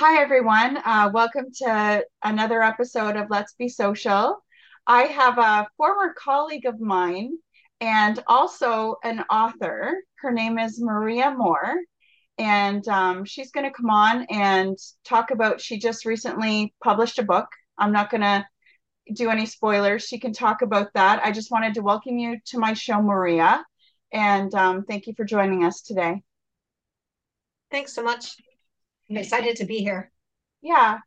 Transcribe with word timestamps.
Hi, 0.00 0.22
everyone. 0.22 0.78
Uh, 0.78 1.10
welcome 1.12 1.48
to 1.56 2.02
another 2.22 2.62
episode 2.62 3.16
of 3.16 3.28
Let's 3.28 3.52
Be 3.52 3.68
Social. 3.68 4.42
I 4.86 5.02
have 5.02 5.36
a 5.36 5.68
former 5.76 6.14
colleague 6.14 6.64
of 6.64 6.80
mine 6.80 7.36
and 7.82 8.18
also 8.26 8.96
an 9.04 9.20
author. 9.28 9.94
Her 10.20 10.32
name 10.32 10.58
is 10.58 10.80
Maria 10.80 11.34
Moore, 11.36 11.74
and 12.38 12.88
um, 12.88 13.26
she's 13.26 13.50
going 13.50 13.66
to 13.66 13.76
come 13.76 13.90
on 13.90 14.24
and 14.30 14.74
talk 15.04 15.32
about. 15.32 15.60
She 15.60 15.78
just 15.78 16.06
recently 16.06 16.72
published 16.82 17.18
a 17.18 17.22
book. 17.22 17.48
I'm 17.76 17.92
not 17.92 18.08
going 18.08 18.22
to 18.22 18.46
do 19.14 19.28
any 19.28 19.44
spoilers. 19.44 20.04
She 20.04 20.18
can 20.18 20.32
talk 20.32 20.62
about 20.62 20.94
that. 20.94 21.20
I 21.22 21.30
just 21.30 21.50
wanted 21.50 21.74
to 21.74 21.82
welcome 21.82 22.16
you 22.16 22.38
to 22.46 22.58
my 22.58 22.72
show, 22.72 23.02
Maria, 23.02 23.62
and 24.14 24.54
um, 24.54 24.84
thank 24.84 25.08
you 25.08 25.12
for 25.14 25.26
joining 25.26 25.62
us 25.62 25.82
today. 25.82 26.22
Thanks 27.70 27.92
so 27.92 28.02
much. 28.02 28.34
I'm 29.10 29.16
excited 29.16 29.56
to 29.56 29.64
be 29.64 29.78
here. 29.78 30.10
Yeah. 30.62 30.98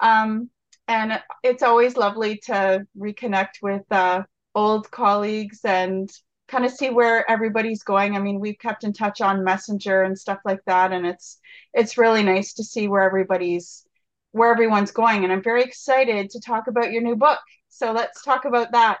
Um, 0.00 0.50
and 0.86 1.20
it's 1.42 1.62
always 1.62 1.96
lovely 1.96 2.38
to 2.44 2.86
reconnect 2.96 3.60
with 3.62 3.82
uh, 3.90 4.22
old 4.54 4.90
colleagues 4.90 5.60
and 5.64 6.08
kind 6.46 6.64
of 6.64 6.70
see 6.70 6.90
where 6.90 7.28
everybody's 7.30 7.82
going. 7.82 8.16
I 8.16 8.20
mean, 8.20 8.40
we've 8.40 8.58
kept 8.58 8.84
in 8.84 8.92
touch 8.92 9.20
on 9.20 9.44
Messenger 9.44 10.02
and 10.02 10.18
stuff 10.18 10.38
like 10.44 10.60
that, 10.66 10.92
and 10.92 11.04
it's 11.04 11.38
it's 11.74 11.98
really 11.98 12.22
nice 12.22 12.54
to 12.54 12.64
see 12.64 12.88
where 12.88 13.02
everybody's 13.02 13.84
where 14.32 14.50
everyone's 14.50 14.92
going. 14.92 15.24
And 15.24 15.32
I'm 15.32 15.42
very 15.42 15.62
excited 15.62 16.30
to 16.30 16.40
talk 16.40 16.68
about 16.68 16.92
your 16.92 17.02
new 17.02 17.16
book. 17.16 17.38
So 17.68 17.92
let's 17.92 18.22
talk 18.22 18.44
about 18.44 18.72
that. 18.72 18.98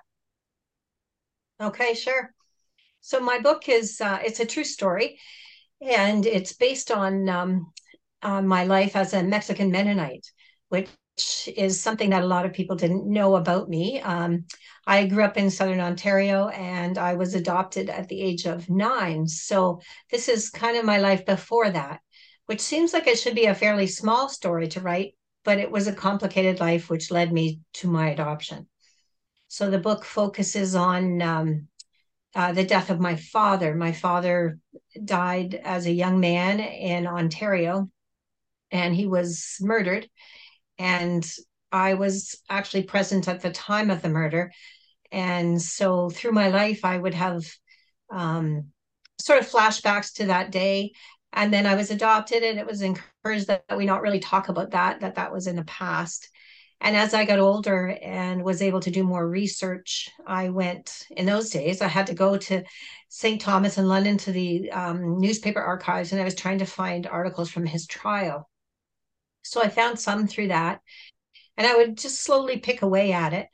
Okay, 1.60 1.94
sure. 1.94 2.34
So 3.00 3.20
my 3.20 3.38
book 3.38 3.68
is 3.68 4.00
uh, 4.00 4.18
it's 4.22 4.40
a 4.40 4.46
true 4.46 4.64
story, 4.64 5.18
and 5.80 6.26
it's 6.26 6.52
based 6.52 6.90
on 6.90 7.28
um, 7.28 7.72
uh, 8.22 8.42
my 8.42 8.64
life 8.64 8.96
as 8.96 9.14
a 9.14 9.22
Mexican 9.22 9.70
Mennonite, 9.70 10.26
which 10.68 10.88
is 11.56 11.80
something 11.80 12.10
that 12.10 12.22
a 12.22 12.26
lot 12.26 12.46
of 12.46 12.52
people 12.52 12.76
didn't 12.76 13.06
know 13.06 13.36
about 13.36 13.68
me. 13.68 14.00
Um, 14.00 14.44
I 14.86 15.06
grew 15.06 15.24
up 15.24 15.36
in 15.36 15.50
Southern 15.50 15.80
Ontario 15.80 16.48
and 16.48 16.96
I 16.96 17.14
was 17.14 17.34
adopted 17.34 17.90
at 17.90 18.08
the 18.08 18.20
age 18.20 18.46
of 18.46 18.70
nine. 18.70 19.26
So 19.26 19.80
this 20.10 20.28
is 20.28 20.50
kind 20.50 20.76
of 20.76 20.84
my 20.84 20.98
life 20.98 21.26
before 21.26 21.70
that, 21.70 22.00
which 22.46 22.60
seems 22.60 22.92
like 22.92 23.06
it 23.06 23.18
should 23.18 23.34
be 23.34 23.46
a 23.46 23.54
fairly 23.54 23.86
small 23.86 24.28
story 24.28 24.68
to 24.68 24.80
write, 24.80 25.14
but 25.44 25.58
it 25.58 25.70
was 25.70 25.86
a 25.86 25.94
complicated 25.94 26.60
life 26.60 26.88
which 26.88 27.10
led 27.10 27.32
me 27.32 27.60
to 27.74 27.88
my 27.88 28.10
adoption. 28.10 28.68
So 29.48 29.70
the 29.70 29.78
book 29.78 30.04
focuses 30.04 30.74
on 30.74 31.22
um, 31.22 31.68
uh, 32.34 32.52
the 32.52 32.64
death 32.64 32.90
of 32.90 33.00
my 33.00 33.16
father. 33.16 33.74
My 33.74 33.92
father 33.92 34.58
died 35.04 35.54
as 35.54 35.86
a 35.86 35.92
young 35.92 36.20
man 36.20 36.60
in 36.60 37.06
Ontario 37.06 37.90
and 38.70 38.94
he 38.94 39.06
was 39.06 39.56
murdered. 39.60 40.08
And 40.78 41.28
I 41.72 41.94
was 41.94 42.36
actually 42.48 42.84
present 42.84 43.28
at 43.28 43.40
the 43.40 43.50
time 43.50 43.90
of 43.90 44.02
the 44.02 44.08
murder. 44.08 44.52
And 45.10 45.60
so 45.60 46.10
through 46.10 46.32
my 46.32 46.48
life, 46.48 46.84
I 46.84 46.98
would 46.98 47.14
have 47.14 47.44
um, 48.10 48.66
sort 49.20 49.40
of 49.40 49.50
flashbacks 49.50 50.14
to 50.14 50.26
that 50.26 50.50
day. 50.50 50.92
And 51.32 51.52
then 51.52 51.66
I 51.66 51.74
was 51.74 51.90
adopted, 51.90 52.42
and 52.42 52.58
it 52.58 52.66
was 52.66 52.80
encouraged 52.80 53.48
that 53.48 53.64
we 53.76 53.84
not 53.84 54.00
really 54.00 54.18
talk 54.18 54.48
about 54.48 54.70
that, 54.70 55.00
that 55.00 55.16
that 55.16 55.32
was 55.32 55.46
in 55.46 55.56
the 55.56 55.64
past. 55.64 56.30
And 56.80 56.96
as 56.96 57.12
I 57.12 57.24
got 57.24 57.38
older 57.38 57.98
and 58.02 58.44
was 58.44 58.62
able 58.62 58.80
to 58.80 58.90
do 58.90 59.02
more 59.02 59.28
research, 59.28 60.08
I 60.26 60.48
went 60.48 61.06
in 61.10 61.26
those 61.26 61.50
days, 61.50 61.82
I 61.82 61.88
had 61.88 62.06
to 62.06 62.14
go 62.14 62.36
to 62.36 62.62
St. 63.08 63.40
Thomas 63.40 63.78
in 63.78 63.88
London 63.88 64.16
to 64.18 64.32
the 64.32 64.70
um, 64.70 65.18
newspaper 65.18 65.60
archives, 65.60 66.12
and 66.12 66.20
I 66.20 66.24
was 66.24 66.34
trying 66.34 66.58
to 66.58 66.66
find 66.66 67.06
articles 67.06 67.50
from 67.50 67.66
his 67.66 67.86
trial. 67.86 68.48
So 69.48 69.62
I 69.62 69.68
found 69.68 69.98
some 69.98 70.26
through 70.26 70.48
that. 70.48 70.80
And 71.56 71.66
I 71.66 71.76
would 71.76 71.98
just 71.98 72.22
slowly 72.22 72.58
pick 72.58 72.82
away 72.82 73.12
at 73.12 73.32
it. 73.32 73.48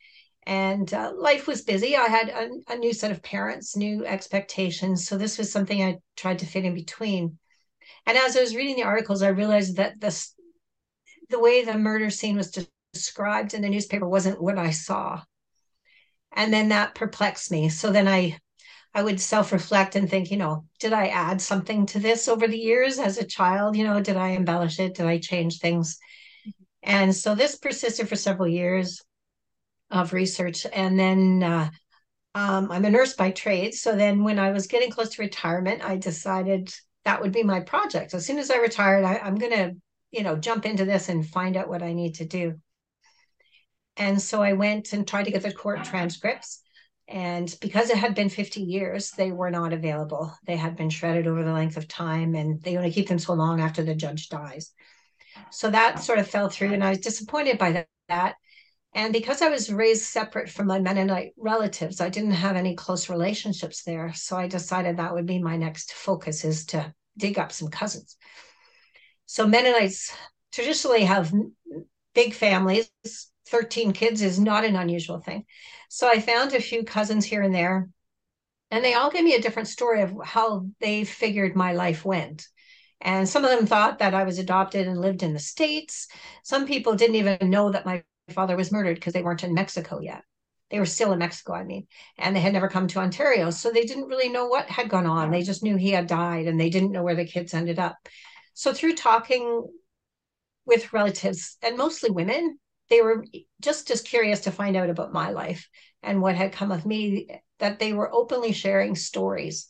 And 0.46 0.92
uh, 0.92 1.12
life 1.16 1.46
was 1.46 1.62
busy. 1.62 1.96
I 1.96 2.06
had 2.06 2.28
a, 2.28 2.72
a 2.72 2.76
new 2.76 2.92
set 2.92 3.10
of 3.10 3.22
parents, 3.22 3.76
new 3.76 4.04
expectations. 4.04 5.08
So 5.08 5.16
this 5.16 5.38
was 5.38 5.50
something 5.50 5.82
I 5.82 5.98
tried 6.16 6.40
to 6.40 6.46
fit 6.46 6.66
in 6.66 6.74
between. 6.74 7.38
And 8.06 8.18
as 8.18 8.36
I 8.36 8.40
was 8.40 8.54
reading 8.54 8.76
the 8.76 8.82
articles, 8.82 9.22
I 9.22 9.28
realized 9.28 9.76
that 9.76 10.00
this, 10.00 10.34
the 11.30 11.40
way 11.40 11.64
the 11.64 11.78
murder 11.78 12.10
scene 12.10 12.36
was 12.36 12.54
described 12.92 13.54
in 13.54 13.62
the 13.62 13.70
newspaper 13.70 14.06
wasn't 14.06 14.42
what 14.42 14.58
I 14.58 14.70
saw. 14.70 15.22
And 16.32 16.52
then 16.52 16.68
that 16.68 16.94
perplexed 16.94 17.50
me. 17.50 17.70
So 17.70 17.90
then 17.90 18.08
I 18.08 18.38
I 18.94 19.02
would 19.02 19.20
self 19.20 19.52
reflect 19.52 19.96
and 19.96 20.08
think, 20.08 20.30
you 20.30 20.36
know, 20.36 20.64
did 20.78 20.92
I 20.92 21.08
add 21.08 21.40
something 21.40 21.84
to 21.86 21.98
this 21.98 22.28
over 22.28 22.46
the 22.46 22.58
years 22.58 22.98
as 22.98 23.18
a 23.18 23.26
child? 23.26 23.76
You 23.76 23.84
know, 23.84 24.00
did 24.00 24.16
I 24.16 24.30
embellish 24.30 24.78
it? 24.78 24.94
Did 24.94 25.06
I 25.06 25.18
change 25.18 25.58
things? 25.58 25.98
And 26.82 27.14
so 27.14 27.34
this 27.34 27.56
persisted 27.56 28.08
for 28.08 28.14
several 28.14 28.46
years 28.46 29.02
of 29.90 30.12
research. 30.12 30.66
And 30.72 30.98
then 30.98 31.42
uh, 31.42 31.70
um, 32.34 32.70
I'm 32.70 32.84
a 32.84 32.90
nurse 32.90 33.14
by 33.14 33.32
trade. 33.32 33.74
So 33.74 33.96
then 33.96 34.22
when 34.22 34.38
I 34.38 34.52
was 34.52 34.68
getting 34.68 34.90
close 34.90 35.10
to 35.10 35.22
retirement, 35.22 35.84
I 35.84 35.96
decided 35.96 36.72
that 37.04 37.20
would 37.20 37.32
be 37.32 37.42
my 37.42 37.60
project. 37.60 38.14
As 38.14 38.24
soon 38.24 38.38
as 38.38 38.50
I 38.50 38.58
retired, 38.58 39.04
I, 39.04 39.18
I'm 39.18 39.36
going 39.36 39.52
to, 39.52 39.74
you 40.12 40.22
know, 40.22 40.36
jump 40.36 40.66
into 40.66 40.84
this 40.84 41.08
and 41.08 41.26
find 41.26 41.56
out 41.56 41.68
what 41.68 41.82
I 41.82 41.94
need 41.94 42.16
to 42.16 42.24
do. 42.24 42.60
And 43.96 44.20
so 44.20 44.42
I 44.42 44.52
went 44.52 44.92
and 44.92 45.06
tried 45.06 45.24
to 45.24 45.30
get 45.30 45.42
the 45.42 45.52
court 45.52 45.84
transcripts 45.84 46.63
and 47.08 47.54
because 47.60 47.90
it 47.90 47.98
had 47.98 48.14
been 48.14 48.28
50 48.28 48.60
years, 48.60 49.10
they 49.10 49.30
were 49.30 49.50
not 49.50 49.72
available. 49.72 50.34
They 50.46 50.56
had 50.56 50.76
been 50.76 50.90
shredded 50.90 51.26
over 51.26 51.42
the 51.44 51.52
length 51.52 51.76
of 51.76 51.86
time, 51.86 52.34
and 52.34 52.62
they 52.62 52.76
only 52.76 52.92
keep 52.92 53.08
them 53.08 53.18
so 53.18 53.34
long 53.34 53.60
after 53.60 53.82
the 53.82 53.94
judge 53.94 54.28
dies. 54.28 54.72
So 55.50 55.70
that 55.70 56.00
sort 56.00 56.18
of 56.18 56.28
fell 56.28 56.48
through, 56.48 56.72
and 56.72 56.82
I 56.82 56.90
was 56.90 57.00
disappointed 57.00 57.58
by 57.58 57.86
that. 58.08 58.36
And 58.94 59.12
because 59.12 59.42
I 59.42 59.48
was 59.48 59.72
raised 59.72 60.04
separate 60.04 60.48
from 60.48 60.68
my 60.68 60.78
Mennonite 60.78 61.32
relatives, 61.36 62.00
I 62.00 62.08
didn't 62.08 62.30
have 62.30 62.56
any 62.56 62.76
close 62.76 63.10
relationships 63.10 63.82
there. 63.82 64.12
So 64.14 64.36
I 64.36 64.46
decided 64.46 64.96
that 64.96 65.12
would 65.12 65.26
be 65.26 65.42
my 65.42 65.56
next 65.56 65.92
focus 65.92 66.44
is 66.44 66.66
to 66.66 66.94
dig 67.18 67.38
up 67.38 67.50
some 67.50 67.68
cousins. 67.68 68.16
So 69.26 69.46
Mennonites 69.46 70.14
traditionally 70.52 71.04
have 71.04 71.32
big 72.14 72.34
families. 72.34 72.88
13 73.46 73.92
kids 73.92 74.22
is 74.22 74.38
not 74.38 74.64
an 74.64 74.76
unusual 74.76 75.20
thing. 75.20 75.44
So 75.88 76.08
I 76.08 76.20
found 76.20 76.52
a 76.52 76.60
few 76.60 76.84
cousins 76.84 77.24
here 77.24 77.42
and 77.42 77.54
there, 77.54 77.88
and 78.70 78.84
they 78.84 78.94
all 78.94 79.10
gave 79.10 79.24
me 79.24 79.34
a 79.34 79.42
different 79.42 79.68
story 79.68 80.02
of 80.02 80.14
how 80.24 80.66
they 80.80 81.04
figured 81.04 81.54
my 81.54 81.72
life 81.72 82.04
went. 82.04 82.46
And 83.00 83.28
some 83.28 83.44
of 83.44 83.50
them 83.50 83.66
thought 83.66 83.98
that 83.98 84.14
I 84.14 84.24
was 84.24 84.38
adopted 84.38 84.88
and 84.88 85.00
lived 85.00 85.22
in 85.22 85.34
the 85.34 85.38
States. 85.38 86.08
Some 86.42 86.66
people 86.66 86.94
didn't 86.94 87.16
even 87.16 87.50
know 87.50 87.70
that 87.70 87.86
my 87.86 88.02
father 88.30 88.56
was 88.56 88.72
murdered 88.72 88.94
because 88.94 89.12
they 89.12 89.22
weren't 89.22 89.44
in 89.44 89.54
Mexico 89.54 90.00
yet. 90.00 90.22
They 90.70 90.78
were 90.78 90.86
still 90.86 91.12
in 91.12 91.18
Mexico, 91.18 91.52
I 91.52 91.64
mean, 91.64 91.86
and 92.18 92.34
they 92.34 92.40
had 92.40 92.54
never 92.54 92.68
come 92.68 92.88
to 92.88 92.98
Ontario. 92.98 93.50
So 93.50 93.70
they 93.70 93.84
didn't 93.84 94.08
really 94.08 94.30
know 94.30 94.46
what 94.46 94.68
had 94.68 94.88
gone 94.88 95.06
on. 95.06 95.30
They 95.30 95.42
just 95.42 95.62
knew 95.62 95.76
he 95.76 95.90
had 95.90 96.06
died 96.06 96.46
and 96.48 96.58
they 96.58 96.70
didn't 96.70 96.92
know 96.92 97.02
where 97.02 97.14
the 97.14 97.26
kids 97.26 97.52
ended 97.52 97.78
up. 97.78 97.96
So 98.54 98.72
through 98.72 98.94
talking 98.94 99.68
with 100.64 100.92
relatives 100.92 101.58
and 101.62 101.76
mostly 101.76 102.10
women, 102.10 102.58
they 102.90 103.00
were 103.00 103.24
just 103.60 103.90
as 103.90 104.02
curious 104.02 104.40
to 104.40 104.52
find 104.52 104.76
out 104.76 104.90
about 104.90 105.12
my 105.12 105.30
life 105.30 105.68
and 106.02 106.20
what 106.20 106.34
had 106.34 106.52
come 106.52 106.70
of 106.70 106.86
me 106.86 107.28
that 107.58 107.78
they 107.78 107.92
were 107.92 108.12
openly 108.12 108.52
sharing 108.52 108.94
stories 108.94 109.68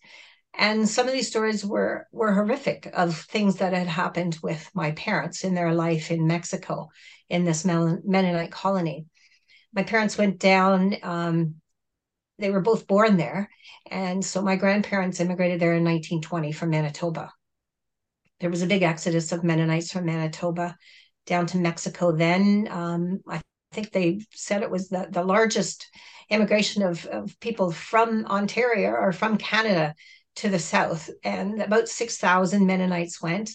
and 0.57 0.89
some 0.89 1.07
of 1.07 1.13
these 1.13 1.29
stories 1.29 1.65
were 1.65 2.07
were 2.13 2.33
horrific 2.33 2.89
of 2.93 3.17
things 3.17 3.57
that 3.57 3.73
had 3.73 3.89
happened 3.89 4.39
with 4.43 4.71
my 4.75 4.93
parents 4.93 5.43
in 5.43 5.55
their 5.55 5.75
life 5.75 6.11
in 6.11 6.27
Mexico 6.27 6.91
in 7.29 7.45
this 7.45 7.65
Mennonite 7.65 8.53
colony. 8.53 9.07
My 9.73 9.83
parents 9.83 10.17
went 10.17 10.39
down. 10.39 10.97
Um, 11.03 11.57
they 12.39 12.51
were 12.51 12.61
both 12.61 12.87
born 12.87 13.17
there, 13.17 13.49
and 13.91 14.25
so 14.25 14.43
my 14.43 14.57
grandparents 14.57 15.21
immigrated 15.21 15.61
there 15.61 15.75
in 15.75 15.85
1920 15.85 16.53
from 16.53 16.71
Manitoba. 16.71 17.33
There 18.41 18.51
was 18.51 18.63
a 18.63 18.67
big 18.67 18.83
exodus 18.83 19.33
of 19.33 19.45
Mennonites 19.45 19.93
from 19.93 20.07
Manitoba 20.07 20.77
down 21.27 21.47
to 21.47 21.59
Mexico 21.59 22.13
then. 22.13 22.69
Um, 22.71 23.21
I 23.29 23.41
think 23.73 23.91
they 23.91 24.21
said 24.33 24.63
it 24.63 24.71
was 24.71 24.89
the, 24.89 25.09
the 25.11 25.25
largest 25.25 25.91
immigration 26.31 26.83
of, 26.83 27.05
of 27.07 27.39
people 27.41 27.71
from 27.71 28.27
Ontario 28.27 28.91
or 28.91 29.13
from 29.13 29.37
Canada 29.37 29.95
to 30.37 30.49
the 30.49 30.59
south. 30.59 31.11
And 31.23 31.61
about 31.61 31.89
6,000 31.89 32.67
Mennonites 32.67 33.23
went. 33.23 33.51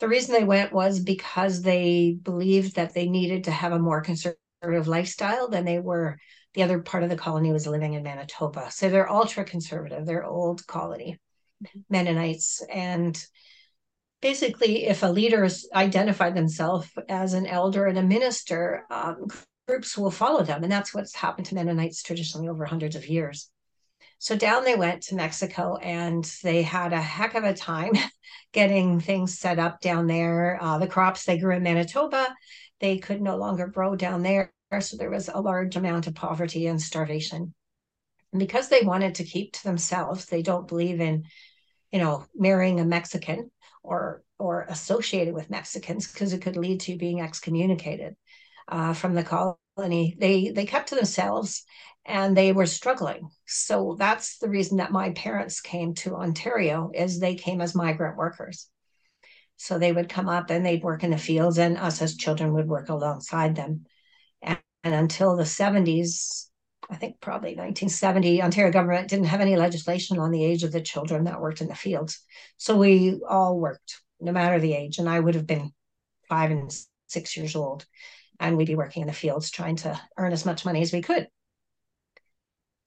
The 0.00 0.08
reason 0.08 0.32
they 0.32 0.44
went 0.44 0.72
was 0.72 1.00
because 1.00 1.62
they 1.62 2.16
believed 2.22 2.76
that 2.76 2.94
they 2.94 3.08
needed 3.08 3.44
to 3.44 3.50
have 3.50 3.72
a 3.72 3.78
more 3.78 4.00
conservative 4.00 4.88
lifestyle 4.88 5.48
than 5.48 5.64
they 5.64 5.78
were. 5.78 6.18
The 6.54 6.62
other 6.62 6.80
part 6.80 7.02
of 7.02 7.10
the 7.10 7.16
colony 7.16 7.52
was 7.52 7.66
living 7.66 7.94
in 7.94 8.02
Manitoba. 8.02 8.70
So 8.70 8.88
they're 8.88 9.10
ultra 9.10 9.44
conservative, 9.44 10.06
they're 10.06 10.24
old 10.24 10.66
colony 10.66 11.18
mm-hmm. 11.62 11.80
Mennonites. 11.90 12.62
And 12.72 13.22
basically, 14.20 14.86
if 14.86 15.02
a 15.02 15.06
leader 15.06 15.42
has 15.42 15.66
identified 15.74 16.34
themselves 16.34 16.88
as 17.08 17.34
an 17.34 17.46
elder 17.46 17.86
and 17.86 17.98
a 17.98 18.02
minister, 18.02 18.84
um, 18.90 19.26
groups 19.66 19.96
will 19.98 20.10
follow 20.10 20.42
them. 20.42 20.62
And 20.62 20.72
that's 20.72 20.94
what's 20.94 21.14
happened 21.14 21.46
to 21.48 21.54
Mennonites 21.54 22.02
traditionally 22.02 22.48
over 22.48 22.64
hundreds 22.64 22.96
of 22.96 23.06
years. 23.06 23.50
So 24.18 24.36
down 24.36 24.64
they 24.64 24.74
went 24.74 25.02
to 25.04 25.14
Mexico 25.14 25.76
and 25.76 26.24
they 26.42 26.62
had 26.62 26.92
a 26.92 27.00
heck 27.00 27.34
of 27.34 27.44
a 27.44 27.54
time 27.54 27.92
getting 28.52 28.98
things 28.98 29.38
set 29.38 29.58
up 29.58 29.80
down 29.80 30.06
there. 30.06 30.58
Uh, 30.60 30.78
the 30.78 30.88
crops 30.88 31.24
they 31.24 31.38
grew 31.38 31.54
in 31.54 31.62
Manitoba, 31.62 32.34
they 32.80 32.98
could 32.98 33.20
no 33.20 33.36
longer 33.36 33.68
grow 33.68 33.94
down 33.94 34.22
there. 34.22 34.52
So 34.80 34.96
there 34.96 35.10
was 35.10 35.28
a 35.28 35.40
large 35.40 35.76
amount 35.76 36.08
of 36.08 36.14
poverty 36.14 36.66
and 36.66 36.80
starvation. 36.80 37.54
And 38.32 38.40
because 38.40 38.68
they 38.68 38.82
wanted 38.82 39.14
to 39.16 39.24
keep 39.24 39.52
to 39.52 39.64
themselves, 39.64 40.26
they 40.26 40.42
don't 40.42 40.68
believe 40.68 41.00
in, 41.00 41.24
you 41.92 42.00
know, 42.00 42.26
marrying 42.34 42.80
a 42.80 42.84
Mexican 42.84 43.50
or 43.82 44.22
or 44.38 44.66
associated 44.68 45.34
with 45.34 45.50
Mexicans 45.50 46.10
because 46.10 46.32
it 46.32 46.42
could 46.42 46.56
lead 46.56 46.80
to 46.80 46.96
being 46.96 47.20
excommunicated 47.20 48.16
uh, 48.68 48.92
from 48.92 49.14
the 49.14 49.24
colony. 49.24 50.16
They 50.18 50.50
they 50.50 50.66
kept 50.66 50.90
to 50.90 50.94
themselves 50.94 51.64
and 52.04 52.36
they 52.36 52.52
were 52.52 52.66
struggling. 52.66 53.28
So 53.46 53.96
that's 53.98 54.38
the 54.38 54.48
reason 54.48 54.78
that 54.78 54.92
my 54.92 55.10
parents 55.10 55.60
came 55.60 55.94
to 55.96 56.16
Ontario 56.16 56.90
is 56.94 57.18
they 57.20 57.34
came 57.34 57.60
as 57.60 57.74
migrant 57.74 58.16
workers. 58.16 58.68
So 59.56 59.78
they 59.78 59.92
would 59.92 60.08
come 60.08 60.28
up 60.28 60.50
and 60.50 60.64
they'd 60.64 60.82
work 60.82 61.04
in 61.04 61.10
the 61.10 61.18
fields 61.18 61.58
and 61.58 61.76
us 61.76 62.00
as 62.00 62.16
children 62.16 62.52
would 62.54 62.68
work 62.68 62.88
alongside 62.88 63.56
them. 63.56 63.84
And, 64.40 64.58
and 64.84 64.94
until 64.94 65.36
the 65.36 65.42
70s, 65.42 66.46
I 66.90 66.96
think 66.96 67.20
probably 67.20 67.50
1970, 67.50 68.42
Ontario 68.42 68.72
government 68.72 69.08
didn't 69.08 69.26
have 69.26 69.40
any 69.40 69.56
legislation 69.56 70.18
on 70.18 70.30
the 70.30 70.44
age 70.44 70.64
of 70.64 70.72
the 70.72 70.80
children 70.80 71.24
that 71.24 71.40
worked 71.40 71.60
in 71.60 71.68
the 71.68 71.74
fields. 71.74 72.20
So 72.56 72.76
we 72.76 73.20
all 73.28 73.58
worked, 73.58 74.00
no 74.20 74.32
matter 74.32 74.58
the 74.58 74.74
age. 74.74 74.98
And 74.98 75.08
I 75.08 75.20
would 75.20 75.34
have 75.34 75.46
been 75.46 75.72
five 76.28 76.50
and 76.50 76.74
six 77.06 77.36
years 77.36 77.56
old, 77.56 77.84
and 78.40 78.56
we'd 78.56 78.68
be 78.68 78.74
working 78.74 79.02
in 79.02 79.06
the 79.06 79.14
fields 79.14 79.50
trying 79.50 79.76
to 79.76 80.00
earn 80.16 80.32
as 80.32 80.46
much 80.46 80.64
money 80.64 80.82
as 80.82 80.92
we 80.92 81.02
could. 81.02 81.28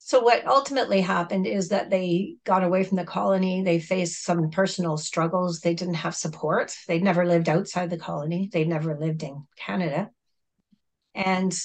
So, 0.03 0.19
what 0.19 0.47
ultimately 0.47 1.01
happened 1.01 1.45
is 1.45 1.69
that 1.69 1.91
they 1.91 2.37
got 2.43 2.63
away 2.63 2.83
from 2.83 2.97
the 2.97 3.05
colony. 3.05 3.61
They 3.61 3.79
faced 3.79 4.23
some 4.23 4.49
personal 4.49 4.97
struggles. 4.97 5.59
They 5.59 5.75
didn't 5.75 5.93
have 5.93 6.15
support. 6.15 6.75
They'd 6.87 7.03
never 7.03 7.23
lived 7.23 7.47
outside 7.47 7.91
the 7.91 7.99
colony. 7.99 8.49
They'd 8.51 8.67
never 8.67 8.97
lived 8.97 9.21
in 9.21 9.45
Canada. 9.57 10.09
And 11.13 11.57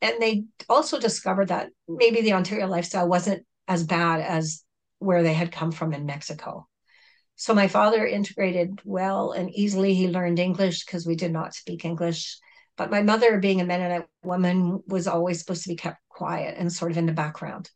and 0.00 0.14
they 0.20 0.44
also 0.68 1.00
discovered 1.00 1.48
that 1.48 1.70
maybe 1.88 2.20
the 2.20 2.34
Ontario 2.34 2.66
lifestyle 2.66 3.08
wasn't 3.08 3.44
as 3.66 3.84
bad 3.84 4.20
as 4.20 4.64
where 4.98 5.22
they 5.22 5.34
had 5.34 5.52
come 5.52 5.72
from 5.72 5.92
in 5.92 6.06
Mexico. 6.06 6.66
So 7.36 7.54
my 7.54 7.68
father 7.68 8.04
integrated 8.06 8.80
well 8.84 9.32
and 9.32 9.50
easily. 9.54 9.94
He 9.94 10.08
learned 10.08 10.38
English 10.40 10.84
because 10.84 11.06
we 11.06 11.14
did 11.14 11.32
not 11.32 11.54
speak 11.54 11.84
English. 11.84 12.38
But 12.76 12.90
my 12.90 13.02
mother, 13.02 13.38
being 13.38 13.60
a 13.60 13.64
Mennonite 13.64 14.06
woman, 14.24 14.82
was 14.86 15.06
always 15.06 15.40
supposed 15.40 15.62
to 15.64 15.68
be 15.68 15.76
kept 15.76 15.98
quiet 16.08 16.56
and 16.58 16.72
sort 16.72 16.90
of 16.90 16.98
in 16.98 17.06
the 17.06 17.12
background. 17.12 17.70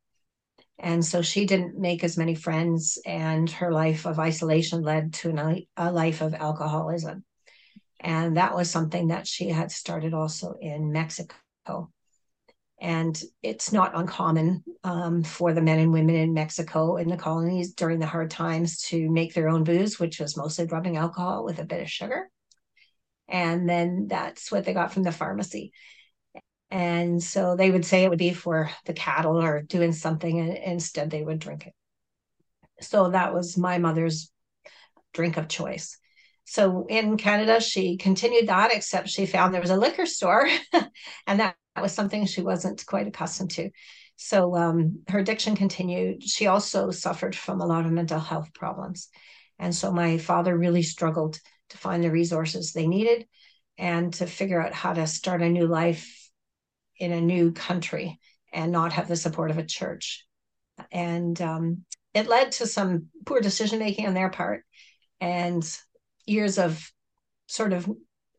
And 0.78 1.04
so 1.04 1.22
she 1.22 1.46
didn't 1.46 1.78
make 1.78 2.02
as 2.02 2.18
many 2.18 2.34
friends, 2.34 2.98
and 3.06 3.48
her 3.52 3.72
life 3.72 4.04
of 4.04 4.18
isolation 4.18 4.82
led 4.82 5.14
to 5.14 5.30
an, 5.30 5.66
a 5.76 5.92
life 5.92 6.22
of 6.22 6.34
alcoholism. 6.34 7.24
And 8.00 8.36
that 8.36 8.56
was 8.56 8.68
something 8.68 9.08
that 9.08 9.28
she 9.28 9.48
had 9.48 9.70
started 9.70 10.12
also 10.12 10.56
in 10.60 10.90
Mexico. 10.90 11.36
And 12.82 13.22
it's 13.44 13.72
not 13.72 13.92
uncommon 13.94 14.64
um, 14.82 15.22
for 15.22 15.52
the 15.52 15.62
men 15.62 15.78
and 15.78 15.92
women 15.92 16.16
in 16.16 16.34
Mexico 16.34 16.96
in 16.96 17.06
the 17.06 17.16
colonies 17.16 17.74
during 17.74 18.00
the 18.00 18.06
hard 18.06 18.28
times 18.28 18.82
to 18.88 19.08
make 19.08 19.34
their 19.34 19.48
own 19.48 19.62
booze, 19.62 20.00
which 20.00 20.18
was 20.18 20.36
mostly 20.36 20.66
rubbing 20.66 20.96
alcohol 20.96 21.44
with 21.44 21.60
a 21.60 21.64
bit 21.64 21.80
of 21.80 21.88
sugar. 21.88 22.28
And 23.28 23.68
then 23.68 24.08
that's 24.08 24.50
what 24.50 24.64
they 24.64 24.74
got 24.74 24.92
from 24.92 25.04
the 25.04 25.12
pharmacy. 25.12 25.72
And 26.72 27.22
so 27.22 27.54
they 27.54 27.70
would 27.70 27.84
say 27.84 28.02
it 28.02 28.08
would 28.08 28.18
be 28.18 28.34
for 28.34 28.68
the 28.84 28.94
cattle 28.94 29.40
or 29.40 29.62
doing 29.62 29.92
something, 29.92 30.40
and 30.40 30.56
instead 30.56 31.08
they 31.08 31.22
would 31.22 31.38
drink 31.38 31.68
it. 31.68 31.74
So 32.80 33.10
that 33.10 33.32
was 33.32 33.56
my 33.56 33.78
mother's 33.78 34.32
drink 35.14 35.36
of 35.36 35.46
choice. 35.46 35.98
So 36.46 36.86
in 36.88 37.16
Canada, 37.16 37.60
she 37.60 37.96
continued 37.96 38.48
that, 38.48 38.74
except 38.74 39.08
she 39.08 39.24
found 39.24 39.54
there 39.54 39.60
was 39.60 39.70
a 39.70 39.76
liquor 39.76 40.06
store, 40.06 40.48
and 41.28 41.38
that 41.38 41.54
that 41.54 41.56
was 41.80 41.92
something 41.92 42.26
she 42.26 42.42
wasn't 42.42 42.84
quite 42.84 43.06
accustomed 43.06 43.50
to. 43.52 43.70
So 44.16 44.54
um, 44.56 45.02
her 45.08 45.18
addiction 45.18 45.56
continued. 45.56 46.22
She 46.22 46.46
also 46.46 46.90
suffered 46.90 47.34
from 47.34 47.60
a 47.60 47.66
lot 47.66 47.86
of 47.86 47.92
mental 47.92 48.20
health 48.20 48.52
problems. 48.52 49.08
And 49.58 49.74
so 49.74 49.90
my 49.90 50.18
father 50.18 50.56
really 50.56 50.82
struggled 50.82 51.38
to 51.70 51.78
find 51.78 52.04
the 52.04 52.10
resources 52.10 52.72
they 52.72 52.86
needed 52.86 53.26
and 53.78 54.12
to 54.14 54.26
figure 54.26 54.62
out 54.62 54.74
how 54.74 54.92
to 54.92 55.06
start 55.06 55.42
a 55.42 55.48
new 55.48 55.66
life 55.66 56.30
in 56.98 57.12
a 57.12 57.20
new 57.20 57.52
country 57.52 58.20
and 58.52 58.70
not 58.70 58.92
have 58.92 59.08
the 59.08 59.16
support 59.16 59.50
of 59.50 59.58
a 59.58 59.64
church. 59.64 60.26
And 60.90 61.40
um, 61.40 61.84
it 62.12 62.28
led 62.28 62.52
to 62.52 62.66
some 62.66 63.06
poor 63.24 63.40
decision 63.40 63.78
making 63.78 64.06
on 64.06 64.14
their 64.14 64.30
part 64.30 64.64
and 65.20 65.64
years 66.26 66.58
of 66.58 66.92
sort 67.46 67.72
of 67.72 67.88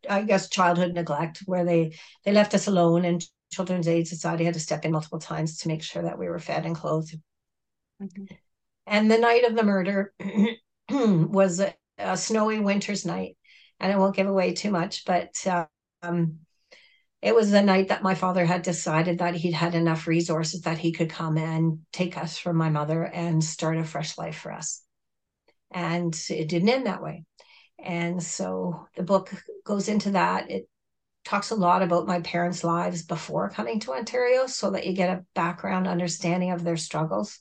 I 0.09 0.23
guess 0.23 0.49
childhood 0.49 0.93
neglect 0.93 1.43
where 1.45 1.65
they 1.65 1.97
they 2.23 2.31
left 2.31 2.53
us 2.53 2.67
alone 2.67 3.05
and 3.05 3.23
Children's 3.51 3.87
Aid 3.87 4.07
Society 4.07 4.43
had 4.45 4.55
to 4.55 4.59
step 4.59 4.83
in 4.83 4.91
multiple 4.91 5.19
times 5.19 5.59
to 5.59 5.67
make 5.67 5.83
sure 5.83 6.03
that 6.03 6.17
we 6.17 6.27
were 6.27 6.39
fed 6.39 6.65
and 6.65 6.75
clothed. 6.75 7.15
Mm-hmm. 8.01 8.25
And 8.87 9.09
the 9.09 9.17
night 9.17 9.45
of 9.45 9.55
the 9.55 9.63
murder 9.63 10.13
was 10.89 11.59
a, 11.59 11.73
a, 11.97 12.17
snowy 12.17 12.59
winter's 12.59 13.05
night, 13.05 13.37
and 13.79 13.93
I 13.93 13.97
won't 13.97 14.15
give 14.15 14.27
away 14.27 14.53
too 14.53 14.71
much, 14.71 15.05
but 15.05 15.35
um, 16.01 16.39
it 17.21 17.33
was 17.33 17.51
the 17.51 17.61
night 17.61 17.87
that 17.87 18.03
my 18.03 18.15
father 18.15 18.43
had 18.43 18.63
decided 18.63 19.19
that 19.19 19.35
he'd 19.35 19.53
had 19.53 19.75
enough 19.75 20.07
resources 20.07 20.61
that 20.61 20.77
he 20.77 20.91
could 20.91 21.09
come 21.09 21.37
and 21.37 21.79
take 21.93 22.17
us 22.17 22.37
from 22.37 22.57
my 22.57 22.69
mother 22.69 23.03
and 23.03 23.41
start 23.41 23.77
a 23.77 23.85
fresh 23.85 24.17
life 24.17 24.37
for 24.37 24.51
us. 24.51 24.81
And 25.71 26.13
it 26.29 26.49
didn't 26.49 26.69
end 26.69 26.85
that 26.85 27.01
way. 27.01 27.23
And 27.79 28.21
so 28.21 28.87
the 28.95 29.03
book 29.03 29.31
goes 29.65 29.89
into 29.89 30.11
that. 30.11 30.49
It 30.49 30.69
talks 31.25 31.51
a 31.51 31.55
lot 31.55 31.81
about 31.81 32.07
my 32.07 32.21
parents' 32.21 32.63
lives 32.63 33.03
before 33.03 33.49
coming 33.49 33.79
to 33.81 33.93
Ontario 33.93 34.45
so 34.47 34.71
that 34.71 34.85
you 34.85 34.93
get 34.93 35.09
a 35.09 35.25
background 35.35 35.87
understanding 35.87 36.51
of 36.51 36.63
their 36.63 36.77
struggles 36.77 37.39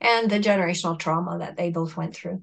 and 0.00 0.30
the 0.30 0.38
generational 0.38 0.98
trauma 0.98 1.38
that 1.38 1.56
they 1.56 1.70
both 1.70 1.96
went 1.96 2.14
through. 2.14 2.42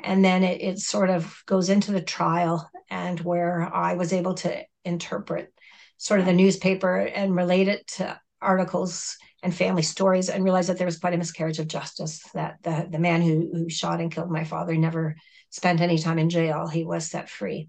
And 0.00 0.24
then 0.24 0.44
it, 0.44 0.60
it 0.62 0.78
sort 0.78 1.10
of 1.10 1.42
goes 1.46 1.68
into 1.68 1.92
the 1.92 2.00
trial 2.00 2.70
and 2.88 3.20
where 3.20 3.62
I 3.74 3.94
was 3.94 4.12
able 4.12 4.34
to 4.34 4.62
interpret 4.84 5.52
sort 5.96 6.20
of 6.20 6.26
the 6.26 6.32
newspaper 6.32 6.98
and 6.98 7.34
relate 7.34 7.68
it 7.68 7.86
to 7.88 8.18
articles 8.40 9.16
and 9.42 9.54
family 9.54 9.82
stories 9.82 10.28
and 10.28 10.44
realize 10.44 10.68
that 10.68 10.78
there 10.78 10.86
was 10.86 10.98
quite 10.98 11.14
a 11.14 11.18
miscarriage 11.18 11.58
of 11.58 11.68
justice 11.68 12.22
that 12.34 12.56
the, 12.62 12.88
the 12.90 12.98
man 12.98 13.20
who, 13.20 13.50
who 13.52 13.68
shot 13.68 14.00
and 14.00 14.12
killed 14.12 14.30
my 14.30 14.44
father 14.44 14.76
never 14.76 15.16
spent 15.50 15.80
any 15.80 15.98
time 15.98 16.18
in 16.18 16.30
jail. 16.30 16.66
He 16.66 16.84
was 16.84 17.10
set 17.10 17.28
free. 17.28 17.68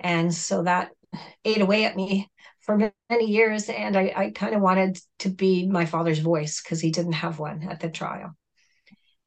And 0.00 0.32
so 0.32 0.62
that 0.62 0.90
ate 1.44 1.60
away 1.60 1.84
at 1.84 1.96
me 1.96 2.30
for 2.60 2.92
many 3.10 3.26
years. 3.26 3.68
And 3.68 3.96
I, 3.96 4.12
I 4.14 4.30
kind 4.30 4.54
of 4.54 4.60
wanted 4.60 4.98
to 5.20 5.30
be 5.30 5.66
my 5.66 5.86
father's 5.86 6.18
voice 6.18 6.62
because 6.62 6.80
he 6.80 6.90
didn't 6.90 7.12
have 7.12 7.38
one 7.38 7.66
at 7.68 7.80
the 7.80 7.88
trial. 7.88 8.34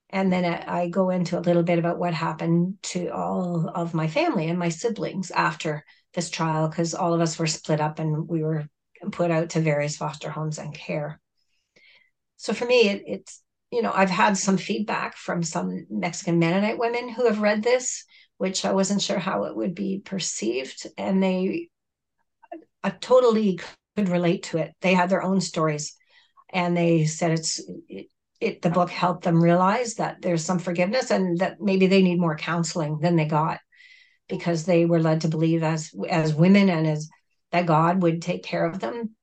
And 0.10 0.31
then 0.31 0.43
I, 0.43 0.89
go 0.89 1.10
into 1.10 1.39
a 1.39 1.41
little 1.41 1.63
bit 1.63 1.79
about 1.79 1.98
what 1.98 2.13
happened 2.13 2.77
to 2.84 3.10
all 3.10 3.70
of 3.74 3.93
my 3.93 4.08
family 4.08 4.50
and 4.50 4.60
my 4.60 4.67
siblings 4.67 5.31
after 5.31 5.86
this 6.13 6.29
trial, 6.29 6.67
because 6.67 6.93
all 6.93 7.13
of 7.13 7.22
us 7.22 7.39
were 7.39 7.48
split 7.48 7.79
up 7.79 7.98
and 7.98 8.27
we 8.27 8.43
were 8.43 8.67
put 9.12 9.31
out 9.31 9.51
to 9.51 9.62
various 9.62 9.96
foster 9.96 10.29
homes 10.29 10.60
and 10.60 10.74
care. 10.74 11.20
So 12.36 12.53
for 12.53 12.65
me, 12.65 12.89
it, 12.89 13.03
it's 13.08 13.41
you 13.72 13.82
know, 13.82 13.92
I've 13.94 14.10
had 14.10 14.38
some 14.38 14.58
feedback 14.58 15.16
from 15.16 15.44
some 15.44 15.86
Mexican 15.90 16.40
Mennonite 16.40 16.78
women 16.78 17.10
who 17.10 17.25
have 17.28 17.40
read 17.40 17.63
this, 17.63 18.04
which 18.38 18.66
I 18.66 18.74
wasn't 18.74 19.01
sure 19.01 19.20
how 19.20 19.46
it 19.46 19.56
would 19.56 19.74
be 19.74 20.01
perceived. 20.04 20.88
And 20.98 21.24
they 21.24 21.70
I 22.84 22.90
totally 22.90 23.60
could 23.96 24.10
relate 24.10 24.44
to 24.44 24.58
it. 24.58 24.74
They 24.82 24.94
had 24.94 25.10
their 25.10 25.24
own 25.24 25.40
stories 25.40 25.96
and 26.51 26.75
they 26.75 27.06
said 27.06 27.32
it's 27.32 27.62
it, 27.88 28.08
it, 28.40 28.62
the 28.62 28.70
book 28.70 28.90
helped 28.90 29.24
them 29.24 29.42
realize 29.42 29.96
that 29.96 30.22
there's 30.22 30.44
some 30.44 30.60
forgiveness 30.60 31.12
and 31.12 31.40
that 31.40 31.62
maybe 31.62 31.88
they 31.88 32.01
need 32.01 32.20
more 32.20 32.36
counseling 32.36 33.00
than 33.00 33.16
they 33.16 33.25
got 33.25 33.60
because 34.28 34.66
they 34.66 34.86
were 34.86 35.00
led 35.00 35.22
to 35.22 35.28
believe 35.28 35.63
as 35.63 35.92
as 36.10 36.34
women 36.34 36.70
and 36.70 36.88
as 36.88 37.10
that 37.51 37.68
God 37.68 38.01
would 38.01 38.22
take 38.22 38.44
care 38.44 38.66
of 38.66 38.80
them 38.80 39.16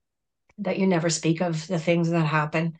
that 0.58 0.78
you 0.78 0.86
never 0.86 1.10
speak 1.10 1.40
of 1.40 1.66
the 1.66 1.78
things 1.78 2.10
that 2.10 2.26
happen 2.26 2.74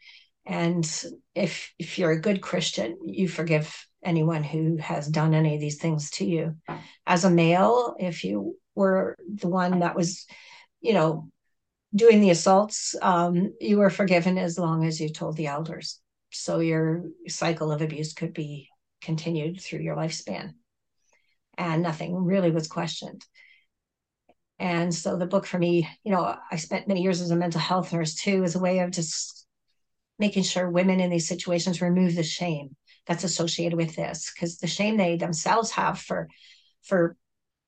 and 0.47 1.05
if 1.39 1.73
if 1.79 1.99
you're 1.99 2.11
a 2.11 2.21
good 2.21 2.41
Christian, 2.41 2.99
you 3.05 3.29
forgive 3.29 3.87
anyone 4.05 4.43
who 4.43 4.77
has 4.77 5.07
done 5.07 5.35
any 5.35 5.55
of 5.55 5.61
these 5.61 5.79
things 5.79 6.11
to 6.11 6.25
you. 6.25 6.57
As 7.07 7.25
a 7.25 7.31
male, 7.31 7.95
if 7.99 8.25
you 8.25 8.57
were 8.75 9.17
the 9.27 9.49
one 9.49 9.81
that 9.81 9.97
was, 9.97 10.27
you 10.81 10.95
know, 10.95 11.31
doing 11.95 12.21
the 12.21 12.31
assaults, 12.31 12.95
um, 13.01 13.55
you 13.61 13.79
were 13.79 13.91
forgiven 13.91 14.39
as 14.39 14.59
long 14.59 14.85
as 14.85 15.01
you 15.01 15.09
told 15.09 15.37
the 15.37 15.47
elders. 15.47 16.01
So 16.31 16.61
your 16.61 17.05
cycle 17.29 17.73
of 17.73 17.83
abuse 17.83 18.13
could 18.13 18.35
be 18.35 18.69
continued 19.01 19.61
through 19.61 19.81
your 19.81 19.97
lifespan. 19.97 20.55
And 21.57 21.83
nothing 21.83 22.15
really 22.15 22.51
was 22.51 22.69
questioned. 22.69 23.25
And 24.61 24.95
so 24.95 25.17
the 25.17 25.27
book 25.27 25.47
for 25.47 25.59
me, 25.59 25.89
you 26.05 26.13
know, 26.13 26.37
I 26.51 26.57
spent 26.57 26.89
many 26.89 27.03
years 27.03 27.21
as 27.21 27.31
a 27.31 27.37
mental 27.37 27.61
health 27.61 27.93
nurse 27.93 28.15
too, 28.15 28.43
as 28.45 28.55
a 28.55 28.61
way 28.61 28.81
of 28.81 28.91
just 28.91 29.47
making 30.19 30.43
sure 30.43 30.71
women 30.71 31.01
in 31.01 31.11
these 31.11 31.29
situations 31.29 31.81
remove 31.81 32.15
the 32.15 32.23
shame 32.23 32.77
that's 33.07 33.25
associated 33.25 33.77
with 33.77 33.97
this 33.97 34.33
because 34.35 34.59
the 34.59 34.67
shame 34.67 34.97
they 34.97 35.17
themselves 35.17 35.71
have 35.73 35.99
for 35.99 36.29
for 36.83 37.17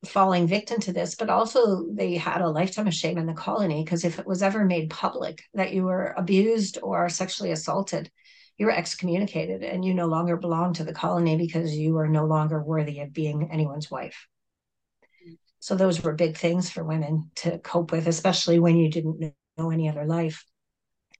falling 0.07 0.47
victim 0.47 0.81
to 0.81 0.93
this 0.95 1.15
but 1.15 1.29
also 1.29 1.87
they 1.93 2.17
had 2.17 2.41
a 2.41 2.49
lifetime 2.49 2.87
of 2.87 2.95
shame 2.95 3.19
in 3.19 3.27
the 3.27 3.35
colony 3.35 3.85
because 3.85 4.05
if 4.05 4.19
it 4.19 4.27
was 4.27 4.43
ever 4.43 4.65
made 4.65 4.89
public 4.89 5.43
that 5.53 5.75
you 5.75 5.83
were 5.83 6.15
abused 6.17 6.79
or 6.83 7.09
sexually 7.11 7.51
assaulted 7.51 8.11
you 8.61 8.67
were 8.67 8.73
excommunicated 8.73 9.63
and 9.63 9.87
you 9.87 9.95
no 9.95 10.05
longer 10.05 10.37
belonged 10.37 10.75
to 10.75 10.85
the 10.85 10.93
colony 10.93 11.35
because 11.35 11.75
you 11.75 11.95
were 11.95 12.07
no 12.07 12.27
longer 12.27 12.63
worthy 12.63 13.01
of 13.01 13.11
being 13.11 13.49
anyone's 13.51 13.91
wife. 13.91 14.27
So 15.61 15.77
those 15.77 16.03
were 16.03 16.13
big 16.13 16.37
things 16.37 16.69
for 16.69 16.85
women 16.85 17.31
to 17.37 17.59
cope 17.61 17.91
with 17.91 18.07
especially 18.07 18.59
when 18.59 18.77
you 18.77 18.91
didn't 18.91 19.33
know 19.57 19.71
any 19.71 19.89
other 19.89 20.05
life 20.05 20.45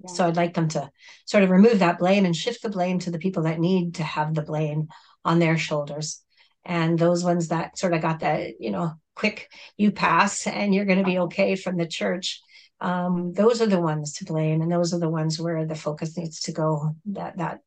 yeah. 0.03 0.11
so 0.11 0.27
i'd 0.27 0.37
like 0.37 0.55
them 0.55 0.69
to 0.69 0.91
sort 1.25 1.43
of 1.43 1.51
remove 1.51 1.79
that 1.79 1.99
blame 1.99 2.25
and 2.25 2.35
shift 2.35 2.63
the 2.63 2.69
blame 2.69 2.99
to 2.99 3.11
the 3.11 3.19
people 3.19 3.45
that 3.45 3.61
need 3.61 3.95
to 3.95 4.03
have 4.03 4.35
the 4.35 4.43
blame 4.43 4.89
on 5.25 5.39
their 5.39 5.59
shoulders. 5.59 6.23
And 6.65 6.99
those 6.99 7.25
ones 7.25 7.49
that 7.49 7.79
sort 7.79 7.95
of 7.95 8.03
got 8.03 8.21
that 8.21 8.61
you 8.61 8.71
know 8.71 8.93
quick 9.15 9.51
you 9.77 9.91
pass 9.91 10.47
and 10.47 10.75
you're 10.75 10.85
going 10.85 10.99
to 10.99 11.05
be 11.05 11.19
okay 11.19 11.57
from 11.57 11.77
the 11.77 11.87
church 11.87 12.41
um, 12.83 13.35
those 13.35 13.61
are 13.61 13.67
the 13.67 13.81
ones 13.81 14.15
to 14.15 14.25
blame. 14.25 14.63
And 14.63 14.73
those 14.73 14.95
are 14.95 14.99
the 14.99 15.11
ones 15.11 15.39
where 15.39 15.67
the 15.67 15.75
focus 15.75 16.17
needs 16.17 16.41
to 16.43 16.53
go 16.53 16.97
that 17.07 17.37
that 17.39 17.61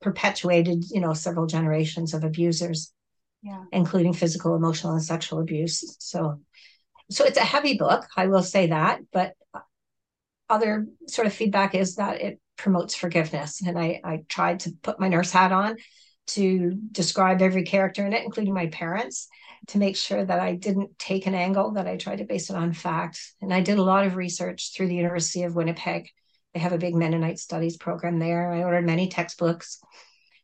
perpetuated 0.00 0.84
you 0.90 1.00
know 1.00 1.14
several 1.14 1.46
generations 1.46 2.12
of 2.12 2.24
abusers 2.24 2.92
yeah. 3.40 3.64
including 3.70 4.12
physical 4.12 4.56
emotional 4.56 4.94
and 4.94 5.02
sexual 5.02 5.40
abuse. 5.40 5.96
So 6.00 6.40
so 7.10 7.24
it's 7.24 7.38
a 7.38 7.40
heavy 7.40 7.76
book 7.76 8.06
i 8.16 8.26
will 8.26 8.42
say 8.42 8.68
that 8.68 9.00
but 9.12 9.34
other 10.52 10.86
sort 11.08 11.26
of 11.26 11.32
feedback 11.32 11.74
is 11.74 11.96
that 11.96 12.20
it 12.20 12.38
promotes 12.56 12.94
forgiveness 12.94 13.62
and 13.62 13.78
i 13.78 14.00
i 14.04 14.22
tried 14.28 14.60
to 14.60 14.70
put 14.82 15.00
my 15.00 15.08
nurse 15.08 15.32
hat 15.32 15.50
on 15.50 15.76
to 16.26 16.78
describe 16.92 17.42
every 17.42 17.64
character 17.64 18.06
in 18.06 18.12
it, 18.12 18.24
including 18.24 18.54
my 18.54 18.66
parents, 18.68 19.28
to 19.68 19.78
make 19.78 19.96
sure 19.96 20.24
that 20.24 20.40
I 20.40 20.54
didn't 20.54 20.98
take 20.98 21.26
an 21.26 21.34
angle, 21.34 21.72
that 21.72 21.86
I 21.86 21.96
tried 21.96 22.18
to 22.18 22.24
base 22.24 22.50
it 22.50 22.56
on 22.56 22.72
fact. 22.72 23.20
And 23.40 23.52
I 23.52 23.60
did 23.60 23.78
a 23.78 23.82
lot 23.82 24.06
of 24.06 24.16
research 24.16 24.72
through 24.74 24.88
the 24.88 24.94
University 24.94 25.42
of 25.42 25.54
Winnipeg. 25.54 26.08
They 26.54 26.60
have 26.60 26.72
a 26.72 26.78
big 26.78 26.94
Mennonite 26.94 27.38
studies 27.38 27.76
program 27.76 28.18
there. 28.18 28.52
I 28.52 28.62
ordered 28.62 28.86
many 28.86 29.08
textbooks 29.08 29.80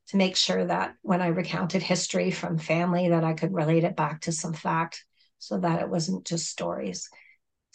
to 0.09 0.17
make 0.17 0.37
sure 0.37 0.65
that 0.65 0.95
when 1.03 1.21
I 1.21 1.29
recounted 1.29 1.83
history 1.83 2.31
from 2.31 2.59
family, 2.59 3.11
that 3.11 3.25
I 3.25 3.35
could 3.35 3.53
relate 3.53 3.85
it 3.85 3.97
back 3.97 4.23
to 4.23 4.33
some 4.33 4.55
fact 4.55 5.05
so 5.39 5.59
that 5.59 5.83
it 5.83 5.91
wasn't 5.91 6.27
just 6.27 6.49
stories. 6.49 7.09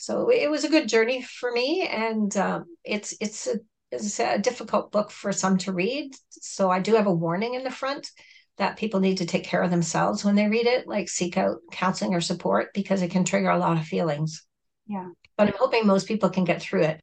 So 0.04 0.28
it 0.28 0.52
was 0.52 0.66
a 0.66 0.70
good 0.70 0.90
journey 0.90 1.22
for 1.22 1.50
me, 1.50 1.88
and 1.88 2.36
um, 2.36 2.66
it's 2.84 3.16
it's 3.22 3.48
a 3.48 3.60
is 3.90 4.20
a 4.20 4.38
difficult 4.38 4.92
book 4.92 5.10
for 5.10 5.32
some 5.32 5.58
to 5.60 5.72
read. 5.72 6.14
So 6.30 6.70
I 6.70 6.82
do 6.82 6.96
have 6.96 7.08
a 7.08 7.14
warning 7.14 7.54
in 7.54 7.64
the 7.64 7.72
front 7.72 8.12
that 8.58 8.76
people 8.76 9.00
need 9.00 9.20
to 9.20 9.26
take 9.26 9.46
care 9.46 9.62
of 9.64 9.72
themselves 9.72 10.26
when 10.26 10.36
they 10.36 10.50
read 10.50 10.66
it, 10.66 10.90
like 10.90 11.08
seek 11.08 11.38
out 11.38 11.60
counseling 11.72 12.14
or 12.14 12.20
support 12.20 12.74
because 12.74 13.02
it 13.02 13.12
can 13.12 13.24
trigger 13.24 13.50
a 13.50 13.58
lot 13.58 13.78
of 13.78 13.86
feelings. 13.86 14.46
Yeah. 14.88 15.08
But 15.38 15.48
I'm 15.48 15.58
hoping 15.58 15.88
most 15.88 16.06
people 16.06 16.30
can 16.30 16.44
get 16.44 16.62
through 16.62 16.84
it 16.84 17.02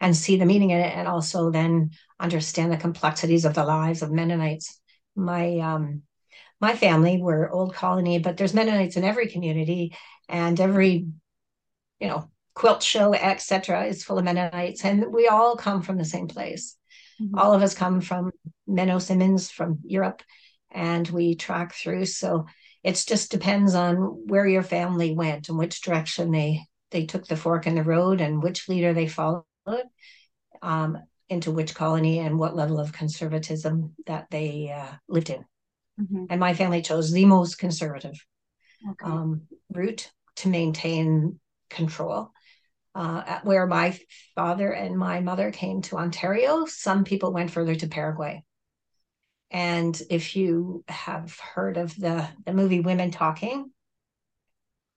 and 0.00 0.16
see 0.16 0.36
the 0.36 0.46
meaning 0.46 0.70
in 0.70 0.80
it 0.80 0.96
and 0.96 1.06
also 1.06 1.52
then 1.52 1.90
understand 2.18 2.72
the 2.72 2.76
complexities 2.76 3.44
of 3.44 3.54
the 3.54 3.64
lives 3.64 4.02
of 4.02 4.10
Mennonites. 4.10 4.80
My 5.14 5.58
um 5.60 6.02
my 6.60 6.74
family 6.74 7.22
were 7.22 7.52
old 7.52 7.72
colony, 7.72 8.18
but 8.18 8.36
there's 8.36 8.52
Mennonites 8.52 8.96
in 8.96 9.04
every 9.04 9.28
community 9.28 9.94
and 10.28 10.58
every 10.58 11.06
you 12.00 12.08
know 12.08 12.30
quilt 12.54 12.82
show, 12.82 13.12
etc., 13.14 13.84
is 13.84 14.02
full 14.02 14.18
of 14.18 14.24
Mennonites, 14.24 14.84
and 14.84 15.12
we 15.12 15.28
all 15.28 15.56
come 15.56 15.82
from 15.82 15.98
the 15.98 16.04
same 16.04 16.26
place. 16.26 16.76
Mm-hmm. 17.20 17.38
All 17.38 17.52
of 17.52 17.62
us 17.62 17.74
come 17.74 18.00
from 18.00 18.32
Menno 18.68 19.00
Simons 19.00 19.50
from 19.50 19.78
Europe, 19.84 20.22
and 20.70 21.06
we 21.08 21.34
track 21.34 21.74
through. 21.74 22.06
So 22.06 22.46
it 22.82 23.02
just 23.06 23.30
depends 23.30 23.74
on 23.74 23.96
where 24.26 24.46
your 24.46 24.62
family 24.62 25.14
went 25.14 25.48
and 25.48 25.58
which 25.58 25.82
direction 25.82 26.30
they 26.30 26.62
they 26.90 27.04
took 27.04 27.26
the 27.26 27.36
fork 27.36 27.66
in 27.66 27.74
the 27.74 27.82
road 27.82 28.20
and 28.20 28.42
which 28.42 28.68
leader 28.68 28.94
they 28.94 29.08
followed 29.08 29.44
um, 30.62 30.98
into 31.28 31.50
which 31.50 31.74
colony 31.74 32.20
and 32.20 32.38
what 32.38 32.54
level 32.54 32.78
of 32.78 32.92
conservatism 32.92 33.94
that 34.06 34.26
they 34.30 34.72
uh, 34.74 34.94
lived 35.08 35.30
in. 35.30 35.44
Mm-hmm. 36.00 36.26
And 36.30 36.40
my 36.40 36.54
family 36.54 36.82
chose 36.82 37.10
the 37.10 37.24
most 37.24 37.58
conservative 37.58 38.24
okay. 38.88 39.04
um, 39.04 39.42
route 39.70 40.10
to 40.36 40.48
maintain 40.48 41.40
control 41.68 42.32
uh, 42.94 43.40
where 43.42 43.66
my 43.66 43.98
father 44.34 44.72
and 44.72 44.96
my 44.96 45.20
mother 45.20 45.50
came 45.50 45.82
to 45.82 45.98
Ontario, 45.98 46.64
some 46.64 47.04
people 47.04 47.32
went 47.32 47.50
further 47.50 47.74
to 47.74 47.88
Paraguay. 47.88 48.42
And 49.50 50.00
if 50.08 50.34
you 50.34 50.82
have 50.88 51.38
heard 51.38 51.76
of 51.76 51.94
the, 51.94 52.26
the 52.44 52.54
movie 52.54 52.80
Women 52.80 53.10
Talking, 53.10 53.70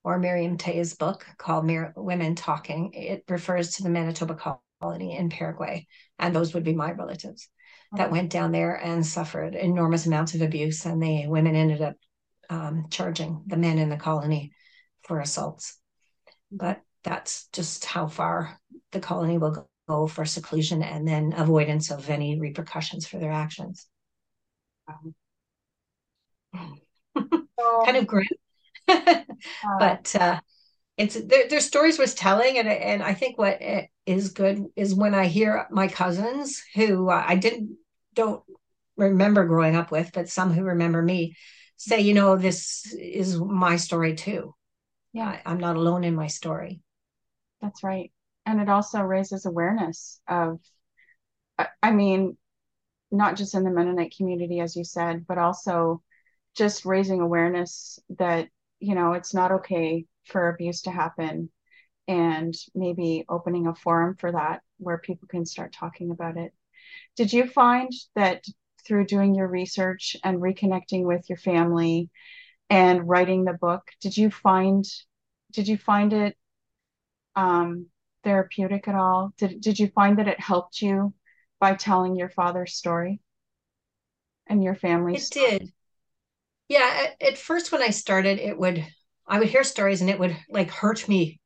or 0.02 0.18
Miriam 0.18 0.56
Toews' 0.56 0.98
book 0.98 1.26
called 1.36 1.66
Mir- 1.66 1.92
Women 1.94 2.34
Talking, 2.34 2.92
it 2.94 3.24
refers 3.28 3.72
to 3.72 3.82
the 3.82 3.90
Manitoba 3.90 4.58
colony 4.80 5.16
in 5.16 5.28
Paraguay. 5.28 5.86
And 6.18 6.34
those 6.34 6.54
would 6.54 6.64
be 6.64 6.74
my 6.74 6.92
relatives 6.92 7.48
that 7.96 8.10
went 8.10 8.30
down 8.30 8.52
there 8.52 8.74
and 8.74 9.04
suffered 9.04 9.54
enormous 9.54 10.06
amounts 10.06 10.34
of 10.34 10.42
abuse. 10.42 10.86
And 10.86 11.02
the 11.02 11.26
women 11.26 11.54
ended 11.54 11.82
up 11.82 11.96
um, 12.48 12.86
charging 12.90 13.42
the 13.46 13.56
men 13.56 13.78
in 13.78 13.90
the 13.90 13.96
colony 13.96 14.52
for 15.02 15.20
assaults. 15.20 15.79
But 16.50 16.82
that's 17.02 17.48
just 17.48 17.84
how 17.84 18.06
far 18.06 18.58
the 18.92 19.00
colony 19.00 19.38
will 19.38 19.66
go 19.88 20.06
for 20.06 20.24
seclusion 20.24 20.82
and 20.82 21.06
then 21.06 21.32
avoidance 21.36 21.90
of 21.90 22.10
any 22.10 22.38
repercussions 22.38 23.06
for 23.06 23.18
their 23.18 23.32
actions. 23.32 23.86
kind 27.84 27.96
of 27.96 28.06
grim, 28.06 28.26
but 29.78 30.14
uh, 30.18 30.40
it's 30.96 31.14
there, 31.14 31.48
their 31.48 31.60
stories 31.60 31.98
was 31.98 32.14
telling, 32.14 32.58
and 32.58 32.68
and 32.68 33.02
I 33.02 33.14
think 33.14 33.38
what 33.38 33.60
is 34.06 34.30
good 34.30 34.66
is 34.76 34.94
when 34.94 35.14
I 35.14 35.26
hear 35.26 35.66
my 35.70 35.88
cousins 35.88 36.62
who 36.74 37.08
uh, 37.08 37.24
I 37.26 37.36
didn't 37.36 37.76
don't 38.14 38.42
remember 38.96 39.44
growing 39.46 39.76
up 39.76 39.90
with, 39.90 40.10
but 40.12 40.28
some 40.28 40.52
who 40.52 40.62
remember 40.64 41.02
me 41.02 41.36
say, 41.76 42.00
you 42.00 42.12
know, 42.14 42.36
this 42.36 42.92
is 42.92 43.38
my 43.38 43.76
story 43.76 44.14
too. 44.14 44.54
Yeah, 45.12 45.40
I'm 45.44 45.58
not 45.58 45.76
alone 45.76 46.04
in 46.04 46.14
my 46.14 46.28
story. 46.28 46.80
That's 47.60 47.82
right. 47.82 48.12
And 48.46 48.60
it 48.60 48.68
also 48.68 49.00
raises 49.00 49.44
awareness 49.44 50.20
of, 50.28 50.60
I 51.82 51.90
mean, 51.90 52.36
not 53.10 53.36
just 53.36 53.54
in 53.54 53.64
the 53.64 53.70
Mennonite 53.70 54.14
community, 54.16 54.60
as 54.60 54.76
you 54.76 54.84
said, 54.84 55.26
but 55.26 55.38
also 55.38 56.02
just 56.56 56.84
raising 56.84 57.20
awareness 57.20 57.98
that, 58.18 58.48
you 58.78 58.94
know, 58.94 59.12
it's 59.12 59.34
not 59.34 59.52
okay 59.52 60.06
for 60.26 60.48
abuse 60.48 60.82
to 60.82 60.90
happen 60.90 61.50
and 62.08 62.54
maybe 62.74 63.24
opening 63.28 63.66
a 63.66 63.74
forum 63.74 64.16
for 64.16 64.32
that 64.32 64.62
where 64.78 64.98
people 64.98 65.28
can 65.28 65.44
start 65.44 65.72
talking 65.72 66.10
about 66.10 66.36
it. 66.36 66.52
Did 67.16 67.32
you 67.32 67.46
find 67.46 67.90
that 68.14 68.44
through 68.86 69.06
doing 69.06 69.34
your 69.34 69.48
research 69.48 70.16
and 70.24 70.40
reconnecting 70.40 71.04
with 71.04 71.28
your 71.28 71.38
family 71.38 72.08
and 72.70 73.08
writing 73.08 73.44
the 73.44 73.52
book, 73.52 73.82
did 74.00 74.16
you 74.16 74.30
find 74.30 74.84
did 75.52 75.66
you 75.68 75.76
find 75.76 76.12
it 76.12 76.36
um, 77.36 77.86
therapeutic 78.24 78.88
at 78.88 78.94
all? 78.94 79.32
Did 79.36 79.60
did 79.60 79.78
you 79.78 79.88
find 79.88 80.18
that 80.18 80.28
it 80.28 80.40
helped 80.40 80.80
you 80.80 81.12
by 81.58 81.74
telling 81.74 82.16
your 82.16 82.30
father's 82.30 82.74
story 82.74 83.20
and 84.46 84.62
your 84.62 84.74
family's? 84.76 85.24
It 85.24 85.26
story? 85.26 85.50
did. 85.50 85.72
Yeah, 86.68 87.06
at, 87.20 87.28
at 87.32 87.38
first 87.38 87.72
when 87.72 87.82
I 87.82 87.90
started, 87.90 88.38
it 88.38 88.56
would 88.56 88.86
I 89.26 89.38
would 89.38 89.48
hear 89.48 89.64
stories 89.64 90.00
and 90.00 90.10
it 90.10 90.18
would 90.18 90.36
like 90.48 90.70
hurt 90.70 91.08
me 91.08 91.40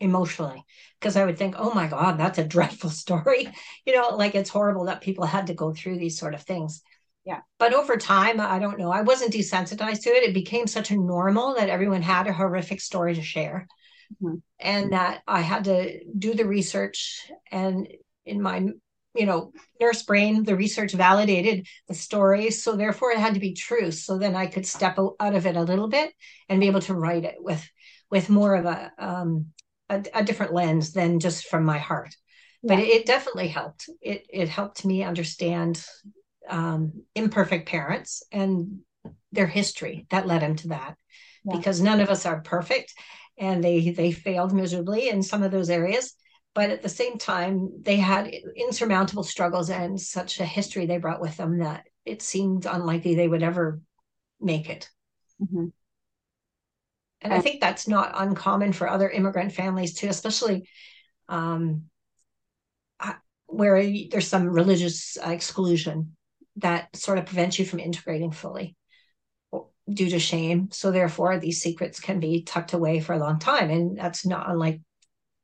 emotionally 0.00 0.62
because 1.00 1.16
I 1.16 1.24
would 1.24 1.38
think, 1.38 1.54
oh 1.58 1.72
my 1.72 1.86
God, 1.86 2.18
that's 2.18 2.38
a 2.38 2.44
dreadful 2.44 2.90
story. 3.04 3.48
You 3.86 3.94
know, 3.94 4.10
like 4.16 4.34
it's 4.34 4.50
horrible 4.50 4.84
that 4.86 5.00
people 5.00 5.24
had 5.24 5.46
to 5.48 5.54
go 5.54 5.72
through 5.72 5.98
these 5.98 6.18
sort 6.18 6.34
of 6.34 6.42
things. 6.42 6.82
Yeah. 7.26 7.40
But 7.58 7.74
over 7.74 7.96
time, 7.96 8.40
I 8.40 8.60
don't 8.60 8.78
know, 8.78 8.92
I 8.92 9.02
wasn't 9.02 9.34
desensitized 9.34 10.02
to 10.02 10.10
it. 10.10 10.22
It 10.22 10.32
became 10.32 10.68
such 10.68 10.92
a 10.92 10.96
normal 10.96 11.56
that 11.56 11.68
everyone 11.68 12.02
had 12.02 12.28
a 12.28 12.32
horrific 12.32 12.80
story 12.80 13.16
to 13.16 13.22
share 13.22 13.66
mm-hmm. 14.22 14.36
and 14.60 14.92
that 14.92 15.22
I 15.26 15.40
had 15.40 15.64
to 15.64 16.04
do 16.16 16.34
the 16.34 16.46
research. 16.46 17.28
And 17.50 17.88
in 18.24 18.40
my, 18.40 18.68
you 19.16 19.26
know, 19.26 19.52
nurse 19.80 20.04
brain, 20.04 20.44
the 20.44 20.54
research 20.54 20.92
validated 20.92 21.66
the 21.88 21.94
story. 21.94 22.52
So 22.52 22.76
therefore, 22.76 23.10
it 23.10 23.18
had 23.18 23.34
to 23.34 23.40
be 23.40 23.54
true. 23.54 23.90
So 23.90 24.18
then 24.18 24.36
I 24.36 24.46
could 24.46 24.66
step 24.66 24.96
out 24.96 25.34
of 25.34 25.46
it 25.46 25.56
a 25.56 25.62
little 25.62 25.88
bit 25.88 26.12
and 26.48 26.60
be 26.60 26.68
able 26.68 26.82
to 26.82 26.94
write 26.94 27.24
it 27.24 27.36
with 27.38 27.68
with 28.08 28.30
more 28.30 28.54
of 28.54 28.66
a 28.66 28.92
um, 28.98 29.46
a, 29.88 30.04
a 30.14 30.22
different 30.22 30.54
lens 30.54 30.92
than 30.92 31.18
just 31.18 31.46
from 31.46 31.64
my 31.64 31.78
heart. 31.78 32.14
Yeah. 32.62 32.74
But 32.76 32.84
it, 32.84 32.88
it, 32.88 33.06
definitely 33.06 33.48
helped. 33.48 33.88
It 34.00 34.26
it 34.28 34.48
helped 34.48 34.84
me 34.84 35.02
understand 35.02 35.84
um, 36.48 37.04
imperfect 37.14 37.68
parents 37.68 38.22
and 38.32 38.80
their 39.32 39.46
history 39.46 40.06
that 40.10 40.26
led 40.26 40.42
him 40.42 40.56
to 40.56 40.68
that. 40.68 40.96
Yeah. 41.44 41.56
Because 41.56 41.80
none 41.80 42.00
of 42.00 42.10
us 42.10 42.26
are 42.26 42.40
perfect, 42.40 42.94
and 43.38 43.62
they 43.62 43.90
they 43.90 44.12
failed 44.12 44.52
miserably 44.52 45.08
in 45.08 45.22
some 45.22 45.42
of 45.42 45.52
those 45.52 45.70
areas 45.70 46.14
but 46.56 46.70
at 46.70 46.80
the 46.80 46.88
same 46.88 47.18
time, 47.18 47.70
they 47.82 47.96
had 47.96 48.32
insurmountable 48.56 49.24
struggles 49.24 49.68
and 49.68 50.00
such 50.00 50.40
a 50.40 50.46
history 50.46 50.86
they 50.86 50.96
brought 50.96 51.20
with 51.20 51.36
them 51.36 51.58
that 51.58 51.84
it 52.06 52.22
seemed 52.22 52.64
unlikely 52.64 53.14
they 53.14 53.28
would 53.28 53.42
ever 53.42 53.82
make 54.40 54.70
it. 54.70 54.88
Mm-hmm. 55.38 55.66
And 57.20 57.34
I 57.34 57.40
think 57.40 57.60
that's 57.60 57.86
not 57.86 58.12
uncommon 58.14 58.72
for 58.72 58.88
other 58.88 59.10
immigrant 59.10 59.52
families 59.52 59.92
too, 59.92 60.08
especially 60.08 60.66
um, 61.28 61.90
where 63.44 63.82
there's 64.10 64.28
some 64.28 64.48
religious 64.48 65.18
exclusion 65.22 66.15
that 66.56 66.94
sort 66.96 67.18
of 67.18 67.26
prevents 67.26 67.58
you 67.58 67.64
from 67.64 67.80
integrating 67.80 68.32
fully 68.32 68.76
due 69.88 70.10
to 70.10 70.18
shame. 70.18 70.68
So 70.72 70.90
therefore, 70.90 71.38
these 71.38 71.60
secrets 71.60 72.00
can 72.00 72.18
be 72.18 72.42
tucked 72.42 72.72
away 72.72 73.00
for 73.00 73.12
a 73.12 73.18
long 73.18 73.38
time, 73.38 73.70
and 73.70 73.98
that's 73.98 74.26
not 74.26 74.50
unlike 74.50 74.80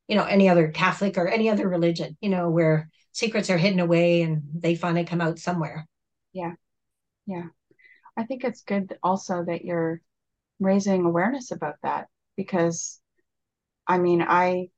you 0.09 0.17
know 0.17 0.25
any 0.25 0.49
other 0.49 0.69
catholic 0.69 1.17
or 1.17 1.29
any 1.29 1.49
other 1.49 1.69
religion 1.69 2.17
you 2.21 2.29
know 2.29 2.51
where 2.51 2.91
secrets 3.13 3.51
are 3.51 3.59
hidden 3.59 3.79
away 3.79 4.23
and 4.23 4.43
they 4.55 4.75
finally 4.75 5.05
come 5.05 5.21
out 5.21 5.39
somewhere. 5.39 5.87
Yeah. 6.33 6.53
Yeah. 7.27 7.47
I 8.17 8.25
think 8.25 8.45
it's 8.45 8.63
good 8.63 8.99
also 9.03 9.45
that 9.45 9.65
you're 9.65 10.01
raising 10.59 11.05
awareness 11.05 11.51
about 11.51 11.77
that 11.83 12.09
because 12.37 13.01
i 13.87 13.99
mean 13.99 14.23
i 14.23 14.69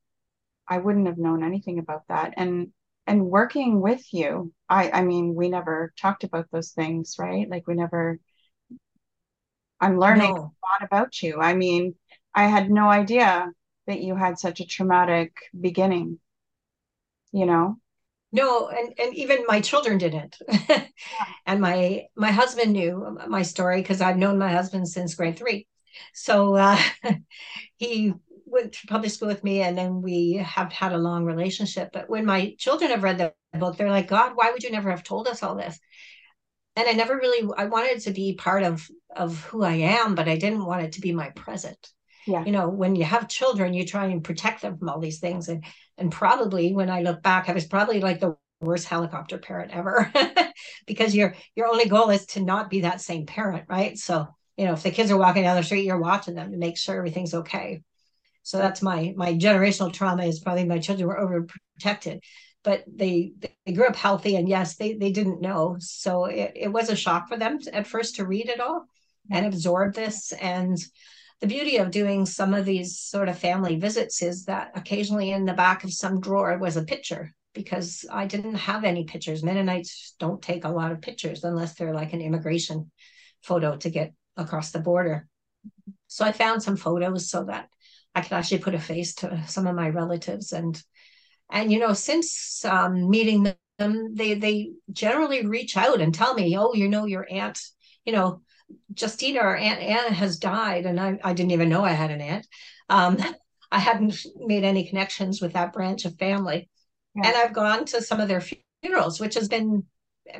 i 0.66 0.78
wouldn't 0.78 1.06
have 1.06 1.18
known 1.18 1.44
anything 1.44 1.78
about 1.78 2.02
that. 2.08 2.34
And 2.36 2.72
and 3.06 3.26
working 3.26 3.80
with 3.80 4.12
you. 4.12 4.52
I 4.68 4.90
i 4.90 5.02
mean 5.02 5.34
we 5.34 5.48
never 5.48 5.92
talked 6.00 6.24
about 6.24 6.50
those 6.50 6.70
things 6.72 7.16
right? 7.18 7.48
Like 7.48 7.66
we 7.66 7.74
never 7.74 8.18
i'm 9.80 9.98
learning 9.98 10.34
no. 10.34 10.36
a 10.36 10.40
lot 10.40 10.82
about 10.82 11.22
you. 11.22 11.40
I 11.40 11.54
mean 11.54 11.94
i 12.34 12.44
had 12.46 12.70
no 12.70 12.88
idea 12.88 13.50
that 13.86 14.00
you 14.00 14.16
had 14.16 14.38
such 14.38 14.60
a 14.60 14.66
traumatic 14.66 15.32
beginning 15.58 16.18
you 17.32 17.46
know? 17.46 17.76
No 18.32 18.68
and 18.68 18.94
and 18.98 19.14
even 19.14 19.44
my 19.46 19.60
children 19.60 19.98
didn't. 19.98 20.38
Yeah. 20.48 20.86
and 21.46 21.60
my 21.60 22.06
my 22.16 22.30
husband 22.30 22.72
knew 22.72 23.18
my 23.28 23.42
story 23.42 23.80
because 23.80 24.00
i've 24.00 24.16
known 24.16 24.38
my 24.38 24.50
husband 24.52 24.88
since 24.88 25.14
grade 25.14 25.38
three. 25.38 25.66
So 26.14 26.54
uh, 26.56 26.78
he 27.76 28.14
went 28.54 28.72
to 28.72 28.86
public 28.86 29.10
school 29.10 29.28
with 29.28 29.44
me 29.44 29.60
and 29.60 29.76
then 29.76 30.00
we 30.00 30.34
have 30.34 30.72
had 30.72 30.92
a 30.92 30.98
long 30.98 31.24
relationship. 31.24 31.90
But 31.92 32.08
when 32.08 32.24
my 32.24 32.54
children 32.58 32.90
have 32.90 33.02
read 33.02 33.18
the 33.18 33.34
book 33.58 33.76
they're 33.76 33.90
like 33.90 34.08
god 34.08 34.32
why 34.34 34.50
would 34.50 34.62
you 34.62 34.70
never 34.70 34.90
have 34.90 35.02
told 35.04 35.28
us 35.28 35.42
all 35.42 35.54
this? 35.54 35.78
And 36.76 36.88
i 36.88 36.92
never 36.92 37.16
really 37.16 37.48
i 37.56 37.66
wanted 37.66 38.00
to 38.00 38.12
be 38.12 38.34
part 38.34 38.62
of 38.62 38.88
of 39.14 39.44
who 39.44 39.62
i 39.62 39.74
am 39.74 40.14
but 40.14 40.28
i 40.28 40.36
didn't 40.36 40.64
want 40.64 40.82
it 40.82 40.92
to 40.92 41.00
be 41.00 41.12
my 41.12 41.30
present. 41.30 41.90
Yeah. 42.26 42.44
you 42.44 42.52
know 42.52 42.68
when 42.70 42.96
you 42.96 43.04
have 43.04 43.28
children 43.28 43.74
you 43.74 43.84
try 43.84 44.06
and 44.06 44.24
protect 44.24 44.62
them 44.62 44.78
from 44.78 44.88
all 44.88 44.98
these 44.98 45.20
things. 45.20 45.48
And 45.48 45.64
and 45.98 46.10
probably 46.10 46.72
when 46.72 46.90
i 46.90 47.02
look 47.02 47.22
back 47.22 47.48
i 47.48 47.52
was 47.52 47.66
probably 47.66 48.00
like 48.00 48.20
the 48.20 48.36
worst 48.60 48.88
helicopter 48.88 49.36
parent 49.38 49.72
ever 49.72 50.10
because 50.86 51.14
your 51.14 51.34
your 51.54 51.66
only 51.66 51.86
goal 51.86 52.10
is 52.10 52.24
to 52.26 52.40
not 52.40 52.70
be 52.70 52.80
that 52.80 53.00
same 53.00 53.26
parent 53.26 53.66
right? 53.68 53.98
So 53.98 54.26
you 54.56 54.64
know 54.66 54.72
if 54.72 54.82
the 54.82 54.90
kids 54.90 55.10
are 55.10 55.16
walking 55.18 55.42
down 55.42 55.56
the 55.56 55.62
street 55.62 55.84
you're 55.84 56.00
watching 56.00 56.34
them 56.34 56.50
to 56.50 56.56
make 56.56 56.78
sure 56.78 56.96
everything's 56.96 57.34
okay 57.34 57.82
so 58.44 58.58
that's 58.58 58.80
my 58.80 59.12
my 59.16 59.34
generational 59.34 59.92
trauma 59.92 60.24
is 60.24 60.38
probably 60.38 60.64
my 60.64 60.78
children 60.78 61.08
were 61.08 61.48
overprotected 61.80 62.20
but 62.62 62.84
they 62.86 63.32
they 63.66 63.72
grew 63.72 63.86
up 63.86 63.96
healthy 63.96 64.36
and 64.36 64.48
yes 64.48 64.76
they 64.76 64.94
they 64.94 65.10
didn't 65.10 65.40
know 65.40 65.76
so 65.80 66.26
it, 66.26 66.52
it 66.54 66.72
was 66.72 66.88
a 66.88 66.96
shock 66.96 67.28
for 67.28 67.36
them 67.36 67.58
at 67.72 67.88
first 67.88 68.14
to 68.16 68.24
read 68.24 68.48
it 68.48 68.60
all 68.60 68.84
and 69.32 69.46
absorb 69.46 69.94
this 69.94 70.32
and 70.40 70.78
the 71.40 71.46
beauty 71.46 71.76
of 71.78 71.90
doing 71.90 72.24
some 72.24 72.54
of 72.54 72.64
these 72.64 72.98
sort 72.98 73.28
of 73.28 73.38
family 73.38 73.76
visits 73.76 74.22
is 74.22 74.44
that 74.44 74.70
occasionally 74.74 75.32
in 75.32 75.44
the 75.44 75.52
back 75.52 75.84
of 75.84 75.92
some 75.92 76.20
drawer 76.20 76.56
was 76.58 76.76
a 76.76 76.84
picture 76.84 77.34
because 77.54 78.04
I 78.10 78.26
didn't 78.26 78.54
have 78.54 78.84
any 78.84 79.04
pictures. 79.04 79.42
Mennonites 79.42 80.14
don't 80.18 80.42
take 80.42 80.64
a 80.64 80.70
lot 80.70 80.92
of 80.92 81.00
pictures 81.00 81.44
unless 81.44 81.74
they're 81.74 81.94
like 81.94 82.12
an 82.12 82.20
immigration 82.20 82.90
photo 83.42 83.76
to 83.76 83.90
get 83.90 84.12
across 84.36 84.72
the 84.72 84.80
border. 84.80 85.28
Mm-hmm. 85.66 85.92
So 86.08 86.24
I 86.24 86.32
found 86.32 86.62
some 86.62 86.76
photos 86.76 87.30
so 87.30 87.44
that 87.44 87.68
I 88.14 88.20
could 88.20 88.32
actually 88.32 88.58
put 88.58 88.74
a 88.74 88.78
face 88.78 89.14
to 89.16 89.42
some 89.46 89.66
of 89.66 89.74
my 89.74 89.88
relatives 89.88 90.52
and 90.52 90.80
and 91.50 91.72
you 91.72 91.78
know 91.78 91.92
since 91.92 92.64
um, 92.64 93.10
meeting 93.10 93.54
them 93.78 94.14
they 94.14 94.34
they 94.34 94.70
generally 94.92 95.46
reach 95.46 95.76
out 95.76 96.00
and 96.00 96.14
tell 96.14 96.34
me 96.34 96.56
oh 96.56 96.74
you 96.74 96.88
know 96.88 97.06
your 97.06 97.26
aunt 97.30 97.58
you 98.04 98.12
know 98.12 98.40
Justina, 98.98 99.40
our 99.40 99.56
Aunt 99.56 99.80
Anna, 99.80 100.12
has 100.12 100.38
died, 100.38 100.86
and 100.86 100.98
I, 100.98 101.18
I 101.22 101.32
didn't 101.32 101.52
even 101.52 101.68
know 101.68 101.84
I 101.84 101.90
had 101.90 102.10
an 102.10 102.20
aunt. 102.20 102.46
Um, 102.88 103.18
I 103.70 103.78
hadn't 103.78 104.24
made 104.36 104.64
any 104.64 104.86
connections 104.86 105.40
with 105.40 105.54
that 105.54 105.72
branch 105.72 106.04
of 106.04 106.16
family. 106.16 106.68
Yeah. 107.14 107.26
And 107.26 107.36
I've 107.36 107.52
gone 107.52 107.84
to 107.86 108.02
some 108.02 108.20
of 108.20 108.28
their 108.28 108.42
funerals, 108.82 109.18
which 109.18 109.34
has 109.34 109.48
been 109.48 109.84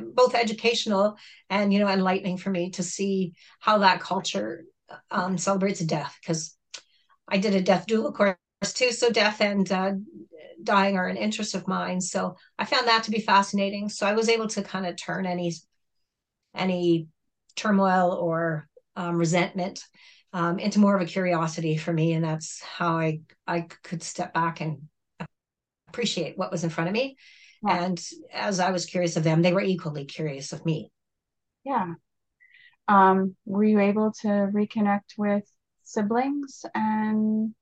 both 0.01 0.35
educational 0.35 1.17
and 1.51 1.73
you 1.73 1.79
know 1.79 1.89
enlightening 1.89 2.39
for 2.39 2.51
me 2.51 2.71
to 2.71 2.83
see 2.83 3.35
how 3.61 3.79
that 3.79 4.01
culture 4.01 4.65
um, 5.11 5.37
celebrates 5.37 5.81
death. 5.81 6.17
Because 6.21 6.57
I 7.29 7.39
did 7.39 7.55
a 7.55 7.63
death 7.63 7.87
doula 7.87 8.15
course 8.15 8.37
too, 8.73 8.93
so 8.93 9.11
death 9.11 9.41
and 9.41 9.71
uh, 9.71 9.93
dying 10.63 10.97
are 10.97 11.09
an 11.09 11.17
interest 11.17 11.55
of 11.55 11.69
mine. 11.69 12.01
So 12.01 12.37
I 12.59 12.65
found 12.65 12.87
that 12.89 13.05
to 13.05 13.11
be 13.11 13.21
fascinating. 13.21 13.89
So 13.89 14.07
I 14.07 14.13
was 14.13 14.29
able 14.29 14.49
to 14.49 14.63
kind 14.63 14.87
of 14.87 14.97
turn 14.97 15.27
any 15.27 15.55
any 16.55 17.09
turmoil 17.57 18.13
or 18.13 18.69
um, 18.97 19.17
resentment 19.17 19.83
um, 20.33 20.59
into 20.59 20.81
more 20.81 20.97
of 20.97 21.03
a 21.03 21.07
curiosity 21.07 21.77
for 21.77 21.93
me, 21.93 22.13
and 22.13 22.25
that's 22.25 22.63
how 22.63 22.99
I 22.99 23.21
I 23.47 23.63
could 23.83 24.03
step 24.03 24.35
back 24.35 24.61
and 24.61 24.89
appreciate 25.89 26.37
what 26.37 26.51
was 26.51 26.65
in 26.65 26.71
front 26.71 26.89
of 26.89 26.95
me. 26.95 27.17
Yeah. 27.63 27.85
And 27.85 28.05
as 28.33 28.61
I 28.61 28.71
was 28.71 28.85
curious 28.85 29.17
of 29.17 29.25
them, 29.25 29.43
they 29.43 29.53
were 29.53 29.63
equally 29.63 30.05
curious 30.05 30.53
of 30.53 30.65
me. 30.67 30.91
Yeah. 31.65 31.95
Um, 32.89 33.37
were 33.47 33.65
you 33.65 33.81
able 33.81 34.13
to 34.21 34.29
reconnect 34.29 35.17
with 35.17 35.45
siblings 35.85 36.65
and 36.75 37.55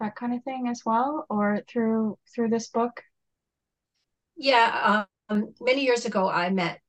that 0.00 0.16
kind 0.16 0.34
of 0.34 0.42
thing 0.44 0.68
as 0.68 0.82
well, 0.84 1.26
or 1.28 1.60
through 1.68 2.18
through 2.34 2.48
this 2.48 2.68
book? 2.68 3.02
Yeah, 4.36 5.04
um, 5.28 5.54
many 5.60 5.84
years 5.84 6.06
ago, 6.06 6.28
I 6.28 6.50
met, 6.50 6.80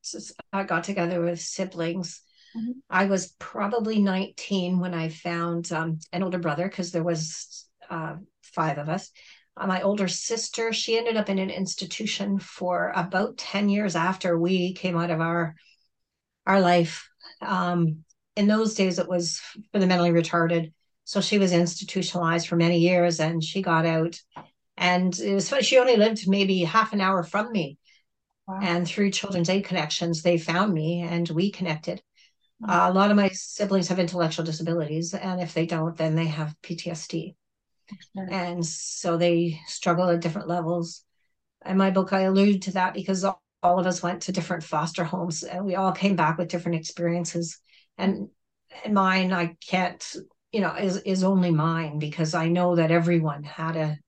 I 0.52 0.64
got 0.64 0.84
together 0.84 1.20
with 1.20 1.40
siblings. 1.40 2.22
Mm-hmm. 2.56 2.72
I 2.90 3.06
was 3.06 3.34
probably 3.38 4.00
19 4.00 4.80
when 4.80 4.94
I 4.94 5.08
found 5.08 5.70
um, 5.72 5.98
an 6.12 6.22
older 6.22 6.38
brother 6.38 6.68
because 6.68 6.92
there 6.92 7.04
was 7.04 7.68
uh, 7.90 8.16
five 8.42 8.78
of 8.78 8.88
us. 8.88 9.10
Uh, 9.56 9.66
my 9.66 9.82
older 9.82 10.08
sister, 10.08 10.72
she 10.72 10.98
ended 10.98 11.16
up 11.16 11.28
in 11.28 11.38
an 11.38 11.50
institution 11.50 12.38
for 12.38 12.92
about 12.96 13.36
10 13.38 13.68
years 13.68 13.96
after 13.96 14.38
we 14.38 14.74
came 14.74 14.96
out 14.96 15.10
of 15.10 15.20
our 15.20 15.54
our 16.46 16.60
life. 16.60 17.08
Um, 17.40 18.04
in 18.36 18.46
those 18.46 18.74
days, 18.74 18.98
it 18.98 19.08
was 19.08 19.40
for 19.72 19.78
the 19.78 19.86
mentally 19.86 20.10
retarded. 20.10 20.72
So 21.04 21.20
she 21.20 21.38
was 21.38 21.52
institutionalized 21.52 22.48
for 22.48 22.56
many 22.56 22.78
years 22.78 23.20
and 23.20 23.42
she 23.42 23.62
got 23.62 23.84
out. 23.86 24.20
And 24.76 25.18
it 25.18 25.34
was 25.34 25.48
funny, 25.48 25.62
she 25.62 25.78
only 25.78 25.96
lived 25.96 26.28
maybe 26.28 26.60
half 26.60 26.92
an 26.92 27.00
hour 27.00 27.22
from 27.22 27.52
me. 27.52 27.78
Wow. 28.46 28.60
And 28.62 28.86
through 28.86 29.10
Children's 29.10 29.50
Aid 29.50 29.64
Connections, 29.64 30.22
they 30.22 30.38
found 30.38 30.72
me 30.72 31.02
and 31.02 31.28
we 31.28 31.50
connected. 31.50 32.02
Uh, 32.66 32.86
a 32.88 32.92
lot 32.92 33.10
of 33.10 33.16
my 33.16 33.28
siblings 33.30 33.88
have 33.88 33.98
intellectual 33.98 34.44
disabilities, 34.44 35.14
and 35.14 35.40
if 35.40 35.52
they 35.52 35.66
don't, 35.66 35.96
then 35.96 36.14
they 36.14 36.26
have 36.26 36.54
PTSD. 36.62 37.34
Sure. 38.14 38.28
And 38.30 38.64
so 38.64 39.16
they 39.16 39.60
struggle 39.66 40.08
at 40.08 40.20
different 40.20 40.48
levels. 40.48 41.04
In 41.66 41.76
my 41.76 41.90
book, 41.90 42.12
I 42.12 42.20
allude 42.20 42.62
to 42.62 42.72
that 42.72 42.94
because 42.94 43.24
all, 43.24 43.42
all 43.62 43.80
of 43.80 43.86
us 43.86 44.02
went 44.02 44.22
to 44.22 44.32
different 44.32 44.62
foster 44.62 45.02
homes 45.02 45.42
and 45.42 45.64
we 45.64 45.74
all 45.74 45.92
came 45.92 46.14
back 46.14 46.38
with 46.38 46.48
different 46.48 46.78
experiences. 46.78 47.58
And 48.02 48.30
mine, 48.90 49.32
I 49.32 49.56
can't, 49.64 50.16
you 50.50 50.60
know, 50.60 50.74
is 50.74 50.96
is 51.02 51.22
only 51.22 51.52
mine 51.52 52.00
because 52.00 52.34
I 52.34 52.48
know 52.48 52.74
that 52.74 52.90
everyone 52.90 53.44
had 53.44 53.76
a 53.76 53.98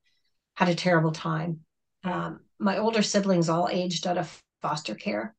had 0.54 0.68
a 0.68 0.74
terrible 0.74 1.12
time. 1.12 1.61
Um, 2.02 2.40
my 2.59 2.78
older 2.78 3.02
siblings 3.02 3.48
all 3.48 3.68
aged 3.70 4.07
out 4.09 4.18
of 4.18 4.42
foster 4.62 4.96
care. 4.96 5.37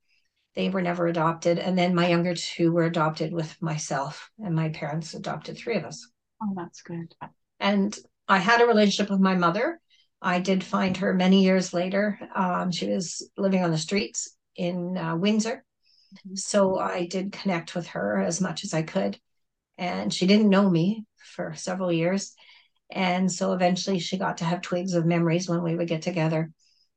They 0.56 0.70
were 0.70 0.82
never 0.82 1.06
adopted. 1.08 1.60
And 1.60 1.78
then 1.78 1.94
my 1.94 2.08
younger 2.08 2.34
two 2.34 2.72
were 2.72 2.86
adopted 2.86 3.34
with 3.34 3.62
myself, 3.62 4.32
and 4.40 4.56
my 4.56 4.70
parents 4.70 5.14
adopted 5.14 5.58
three 5.58 5.76
of 5.76 5.84
us. 5.84 6.08
Oh, 6.42 6.54
that's 6.56 6.82
good. 6.82 7.14
And 7.60 7.94
I 8.30 8.38
had 8.38 8.62
a 8.62 8.68
relationship 8.68 9.10
with 9.10 9.20
my 9.20 9.36
mother. 9.36 9.82
I 10.22 10.40
did 10.40 10.64
find 10.64 10.96
her 10.98 11.14
many 11.14 11.44
years 11.44 11.74
later. 11.74 12.18
Um, 12.34 12.72
she 12.72 12.90
was 12.90 13.30
living 13.36 13.66
on 13.66 13.72
the 13.72 13.78
streets 13.78 14.38
in 14.56 14.98
uh, 14.98 15.18
Windsor. 15.18 15.66
So 16.34 16.78
I 16.78 17.06
did 17.06 17.32
connect 17.32 17.76
with 17.76 17.88
her 17.88 18.20
as 18.20 18.42
much 18.42 18.64
as 18.64 18.74
I 18.74 18.82
could. 18.82 19.20
And 19.78 20.14
she 20.14 20.28
didn't 20.28 20.50
know 20.50 20.70
me 20.70 21.06
for 21.18 21.54
several 21.56 21.92
years. 21.92 22.34
And 22.90 23.32
so 23.32 23.54
eventually 23.54 24.00
she 24.00 24.18
got 24.18 24.38
to 24.38 24.46
have 24.46 24.62
twigs 24.62 24.94
of 24.94 25.06
memories 25.06 25.50
when 25.50 25.64
we 25.64 25.76
would 25.76 25.88
get 25.88 26.02
together 26.02 26.52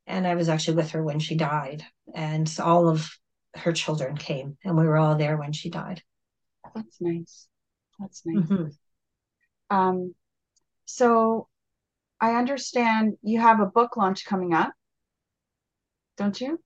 and 0.08 0.26
I 0.26 0.34
was 0.34 0.48
actually 0.48 0.78
with 0.78 0.90
her 0.92 1.04
when 1.04 1.20
she 1.20 1.36
died, 1.36 1.84
and 2.14 2.52
all 2.58 2.88
of 2.88 3.10
her 3.54 3.72
children 3.72 4.16
came, 4.16 4.56
and 4.64 4.76
we 4.76 4.86
were 4.86 4.96
all 4.96 5.16
there 5.16 5.36
when 5.36 5.52
she 5.52 5.68
died. 5.68 6.02
That's 6.74 7.00
nice. 7.00 7.46
That's 8.00 8.22
nice. 8.24 8.44
Mm-hmm. 8.44 9.76
Um, 9.76 10.14
so 10.86 11.46
I 12.20 12.36
understand 12.36 13.18
you 13.22 13.40
have 13.40 13.60
a 13.60 13.66
book 13.66 13.98
launch 13.98 14.24
coming 14.24 14.54
up, 14.54 14.72
don't 16.16 16.40
you? 16.40 16.58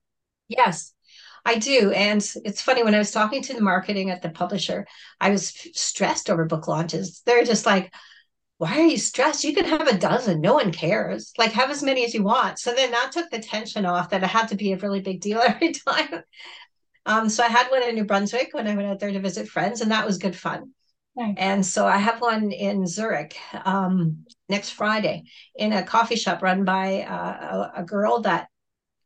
Yes, 0.47 0.93
I 1.45 1.55
do. 1.55 1.91
And 1.91 2.25
it's 2.45 2.61
funny 2.61 2.83
when 2.83 2.95
I 2.95 2.99
was 2.99 3.11
talking 3.11 3.41
to 3.43 3.53
the 3.53 3.61
marketing 3.61 4.09
at 4.09 4.21
the 4.21 4.29
publisher, 4.29 4.87
I 5.19 5.29
was 5.29 5.49
stressed 5.73 6.29
over 6.29 6.45
book 6.45 6.67
launches. 6.67 7.21
They're 7.25 7.43
just 7.43 7.65
like, 7.65 7.93
why 8.57 8.79
are 8.79 8.85
you 8.85 8.97
stressed? 8.97 9.43
You 9.43 9.53
can 9.53 9.65
have 9.65 9.87
a 9.87 9.97
dozen. 9.97 10.39
No 10.39 10.53
one 10.53 10.71
cares. 10.71 11.33
Like, 11.37 11.51
have 11.51 11.69
as 11.69 11.83
many 11.83 12.05
as 12.05 12.13
you 12.13 12.23
want. 12.23 12.59
So 12.59 12.73
then 12.73 12.91
that 12.91 13.11
took 13.11 13.29
the 13.29 13.39
tension 13.39 13.85
off 13.85 14.09
that 14.11 14.23
it 14.23 14.27
had 14.27 14.47
to 14.49 14.55
be 14.55 14.71
a 14.71 14.77
really 14.77 15.01
big 15.01 15.19
deal 15.19 15.39
every 15.45 15.73
time. 15.73 16.23
Um, 17.05 17.27
so 17.27 17.43
I 17.43 17.47
had 17.47 17.67
one 17.67 17.83
in 17.83 17.95
New 17.95 18.05
Brunswick 18.05 18.49
when 18.53 18.67
I 18.67 18.75
went 18.75 18.87
out 18.87 18.99
there 18.99 19.11
to 19.11 19.19
visit 19.19 19.49
friends, 19.49 19.81
and 19.81 19.91
that 19.91 20.05
was 20.05 20.17
good 20.17 20.35
fun. 20.35 20.71
Nice. 21.15 21.35
And 21.37 21.65
so 21.65 21.85
I 21.85 21.97
have 21.97 22.21
one 22.21 22.51
in 22.51 22.87
Zurich 22.87 23.37
um, 23.65 24.25
next 24.49 24.71
Friday 24.71 25.25
in 25.55 25.71
a 25.71 25.83
coffee 25.83 26.15
shop 26.15 26.41
run 26.41 26.63
by 26.63 27.01
uh, 27.01 27.71
a, 27.75 27.81
a, 27.81 27.83
girl 27.83 28.21
that, 28.21 28.47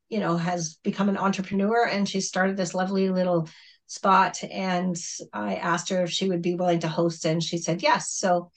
you 0.10 0.20
know, 0.20 0.38
has 0.38 0.76
become 0.84 1.10
an 1.10 1.18
entrepreneur 1.18 1.86
and 1.86 2.08
she 2.08 2.22
started 2.22 2.58
this 2.58 2.74
lovely 2.74 3.10
little 3.10 3.50
spot. 3.88 4.44
And 4.44 4.96
I 5.34 5.56
asked 5.56 5.90
her 5.90 6.04
if 6.04 6.12
she 6.12 6.30
would 6.30 6.42
be 6.42 6.56
willing 6.56 6.80
to 6.80 6.88
host, 6.88 7.26
and 7.26 7.42
she 7.42 7.58
said 7.58 7.82
yes. 7.82 8.12
So 8.12 8.52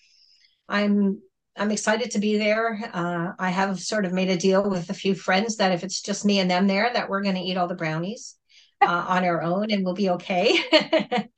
I'm 0.69 1.21
I'm 1.57 1.71
excited 1.71 2.13
to 2.13 2.19
be 2.19 2.39
there. 2.39 2.91
Uh, 2.93 3.33
I 3.39 3.51
have 3.51 3.81
sort 3.81 4.05
of 4.05 4.13
made 4.13 4.31
a 4.31 4.37
deal 4.37 4.69
with 4.69 4.91
a 4.91 4.95
few 4.95 5.15
friends 5.15 5.57
that 5.57 5.73
if 5.73 5.83
it's 5.83 6.01
just 6.01 6.25
me 6.25 6.39
and 6.39 6.51
them 6.51 6.67
there, 6.67 6.91
that 6.93 7.09
we're 7.09 7.23
going 7.23 7.35
to 7.35 7.41
eat 7.41 7.57
all 7.57 7.69
the 7.69 7.75
brownies 7.75 8.37
uh, 8.81 9.05
on 9.09 9.25
our 9.25 9.43
own 9.43 9.71
and 9.71 9.85
we'll 9.85 9.95
be 9.95 10.11
okay. 10.11 10.59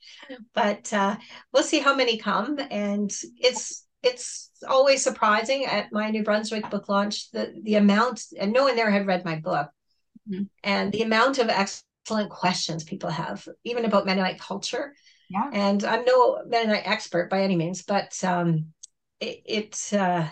but 0.53 0.91
uh, 0.93 1.15
we'll 1.51 1.63
see 1.63 1.79
how 1.79 1.95
many 1.95 2.17
come. 2.17 2.59
And 2.71 3.11
it's 3.37 3.85
it's 4.03 4.51
always 4.67 5.03
surprising 5.03 5.65
at 5.65 5.91
my 5.91 6.09
New 6.09 6.23
Brunswick 6.23 6.69
book 6.69 6.89
launch 6.89 7.31
the 7.31 7.53
the 7.63 7.75
amount 7.75 8.21
and 8.39 8.53
no 8.53 8.63
one 8.63 8.75
there 8.75 8.91
had 8.91 9.07
read 9.07 9.25
my 9.25 9.35
book 9.35 9.69
mm-hmm. 10.29 10.43
and 10.63 10.91
the 10.91 11.03
amount 11.03 11.39
of 11.39 11.49
excellent 11.49 12.29
questions 12.29 12.83
people 12.83 13.09
have, 13.09 13.47
even 13.63 13.85
about 13.85 14.05
Mennonite 14.05 14.39
culture. 14.39 14.95
Yeah. 15.29 15.49
And 15.51 15.83
I'm 15.83 16.05
no 16.05 16.43
Mennonite 16.47 16.87
expert 16.87 17.29
by 17.29 17.41
any 17.41 17.55
means, 17.55 17.83
but 17.83 18.21
um, 18.23 18.73
it 19.19 19.41
it, 19.45 19.93
uh, 19.93 20.27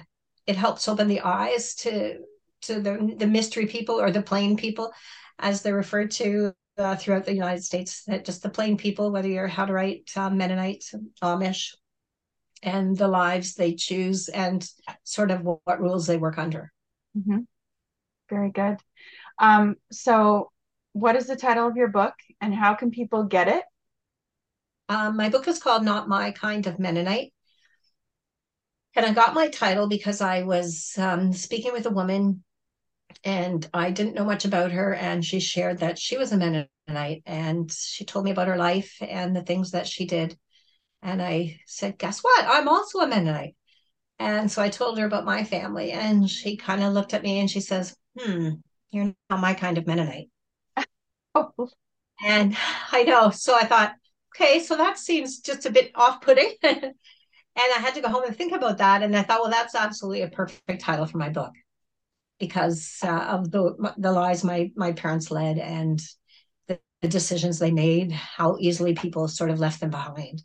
it 0.46 0.56
helps 0.56 0.88
open 0.88 1.08
the 1.08 1.22
eyes 1.22 1.76
to 1.76 2.20
to 2.64 2.80
the 2.80 3.16
the 3.18 3.28
mystery 3.28 3.66
people 3.66 4.00
or 4.00 4.12
the 4.12 4.22
plain 4.22 4.58
people, 4.58 4.94
as 5.40 5.62
they're 5.62 5.76
referred 5.76 6.12
to 6.12 6.54
uh, 6.78 6.96
throughout 6.96 7.26
the 7.26 7.34
United 7.34 7.64
States 7.64 8.04
that 8.06 8.26
just 8.26 8.44
the 8.44 8.50
plain 8.50 8.78
people, 8.78 9.12
whether 9.12 9.28
you're 9.28 9.50
Hutterite, 9.50 10.16
uh, 10.16 10.30
Mennonite, 10.30 10.86
Amish, 11.24 11.74
and 12.64 12.96
the 12.98 13.08
lives 13.08 13.54
they 13.54 13.74
choose 13.74 14.30
and 14.30 14.68
sort 15.04 15.32
of 15.32 15.42
what 15.42 15.82
rules 15.82 16.06
they 16.06 16.18
work 16.18 16.38
under. 16.38 16.72
Mm-hmm. 17.18 17.40
Very 18.30 18.52
good. 18.52 18.78
Um, 19.42 19.76
so, 19.92 20.52
what 20.94 21.16
is 21.16 21.28
the 21.28 21.36
title 21.36 21.68
of 21.68 21.76
your 21.76 21.88
book 21.88 22.14
and 22.40 22.54
how 22.54 22.76
can 22.76 22.92
people 22.92 23.24
get 23.24 23.48
it? 23.48 23.64
Um, 24.88 25.18
my 25.18 25.30
book 25.30 25.48
is 25.48 25.62
called 25.62 25.84
Not 25.84 26.08
My 26.08 26.32
Kind 26.32 26.68
of 26.68 26.78
Mennonite. 26.78 27.34
And 28.96 29.06
I 29.06 29.14
got 29.14 29.34
my 29.34 29.48
title 29.48 29.88
because 29.88 30.22
I 30.22 30.44
was 30.44 30.94
um, 30.98 31.34
speaking 31.34 31.74
with 31.74 31.86
a 31.86 31.92
woman 31.92 32.44
and 33.24 33.68
I 33.74 33.90
didn't 33.92 34.16
know 34.16 34.26
much 34.26 34.46
about 34.46 34.72
her. 34.74 34.94
And 34.94 35.26
she 35.26 35.40
shared 35.40 35.80
that 35.80 35.98
she 35.98 36.18
was 36.18 36.32
a 36.32 36.38
Mennonite 36.38 37.24
and 37.26 37.72
she 37.72 38.06
told 38.06 38.26
me 38.26 38.32
about 38.32 38.48
her 38.48 38.58
life 38.58 38.98
and 39.02 39.36
the 39.36 39.44
things 39.44 39.72
that 39.72 39.88
she 39.88 40.06
did. 40.06 40.38
And 41.02 41.22
I 41.22 41.60
said, 41.66 41.98
Guess 41.98 42.20
what? 42.20 42.46
I'm 42.48 42.68
also 42.68 43.00
a 43.00 43.08
Mennonite. 43.08 43.56
And 44.20 44.52
so 44.52 44.62
I 44.62 44.70
told 44.70 45.00
her 45.00 45.06
about 45.06 45.26
my 45.26 45.46
family. 45.46 45.94
And 45.94 46.30
she 46.30 46.58
kind 46.58 46.84
of 46.84 46.94
looked 46.94 47.16
at 47.16 47.24
me 47.24 47.40
and 47.40 47.50
she 47.50 47.62
says, 47.62 47.96
Hmm, 48.20 48.50
you're 48.92 49.14
not 49.30 49.40
my 49.40 49.54
kind 49.54 49.78
of 49.78 49.88
Mennonite. 49.88 50.30
oh. 51.36 51.70
And 52.24 52.56
I 52.92 53.04
know. 53.04 53.32
So 53.32 53.56
I 53.56 53.66
thought, 53.66 53.94
okay, 54.36 54.60
so 54.60 54.78
that 54.78 54.98
seems 54.98 55.40
just 55.40 55.66
a 55.66 55.72
bit 55.72 55.92
off 55.96 56.22
putting. 56.22 56.54
and 56.64 56.94
I 57.56 57.80
had 57.80 57.96
to 57.96 58.02
go 58.02 58.10
home 58.10 58.24
and 58.26 58.36
think 58.36 58.54
about 58.54 58.78
that. 58.78 59.04
And 59.04 59.16
I 59.16 59.24
thought, 59.24 59.42
well, 59.42 59.52
that's 59.52 59.76
absolutely 59.76 60.22
a 60.22 60.30
perfect 60.30 60.82
title 60.82 61.06
for 61.06 61.18
my 61.18 61.30
book 61.30 61.52
because 62.40 62.98
uh, 63.04 63.26
of 63.30 63.52
the 63.52 63.94
the 63.98 64.12
lives 64.12 64.44
my 64.44 64.72
my 64.76 64.92
parents 64.94 65.30
led 65.30 65.60
and 65.60 66.02
the, 66.68 66.80
the, 67.02 67.08
decisions 67.08 67.60
they 67.60 67.72
made, 67.72 68.12
how 68.12 68.58
easily 68.60 68.96
people 68.96 69.28
sort 69.28 69.52
of 69.52 69.60
left 69.60 69.80
them 69.80 69.92
behind. 69.92 70.42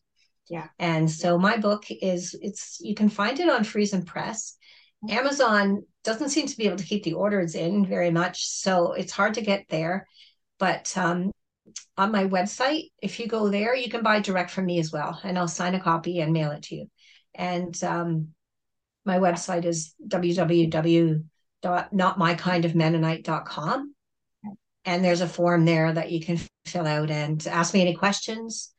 Yeah. 0.48 0.68
And 0.78 1.10
so 1.10 1.38
my 1.38 1.56
book 1.56 1.86
is 1.88 2.36
it's 2.40 2.78
you 2.80 2.94
can 2.94 3.08
find 3.08 3.40
it 3.40 3.48
on 3.48 3.64
Friesen 3.64 4.04
Press. 4.04 4.56
Amazon 5.10 5.84
doesn't 6.04 6.30
seem 6.30 6.46
to 6.46 6.56
be 6.56 6.66
able 6.66 6.76
to 6.76 6.84
keep 6.84 7.02
the 7.02 7.14
orders 7.14 7.54
in 7.54 7.86
very 7.86 8.10
much, 8.10 8.46
so 8.46 8.92
it's 8.92 9.12
hard 9.12 9.34
to 9.34 9.40
get 9.40 9.66
there. 9.68 10.06
But 10.58 10.96
um, 10.96 11.32
on 11.96 12.12
my 12.12 12.24
website, 12.24 12.90
if 13.02 13.20
you 13.20 13.26
go 13.26 13.48
there, 13.48 13.74
you 13.74 13.90
can 13.90 14.02
buy 14.02 14.20
direct 14.20 14.50
from 14.50 14.66
me 14.66 14.78
as 14.78 14.92
well, 14.92 15.18
and 15.22 15.38
I'll 15.38 15.48
sign 15.48 15.74
a 15.74 15.80
copy 15.80 16.20
and 16.20 16.32
mail 16.32 16.52
it 16.52 16.62
to 16.64 16.76
you. 16.76 16.90
And 17.34 17.82
um, 17.84 18.28
my 19.04 19.18
website 19.18 19.64
is 19.64 19.94
www 20.06 21.24
notmykindofmennonite.com. 21.64 23.94
And 24.84 25.04
there's 25.04 25.20
a 25.20 25.28
form 25.28 25.64
there 25.64 25.92
that 25.92 26.12
you 26.12 26.20
can 26.20 26.38
fill 26.64 26.86
out 26.86 27.10
and 27.10 27.44
ask 27.46 27.74
me 27.74 27.80
any 27.80 27.94
questions. 27.94 28.72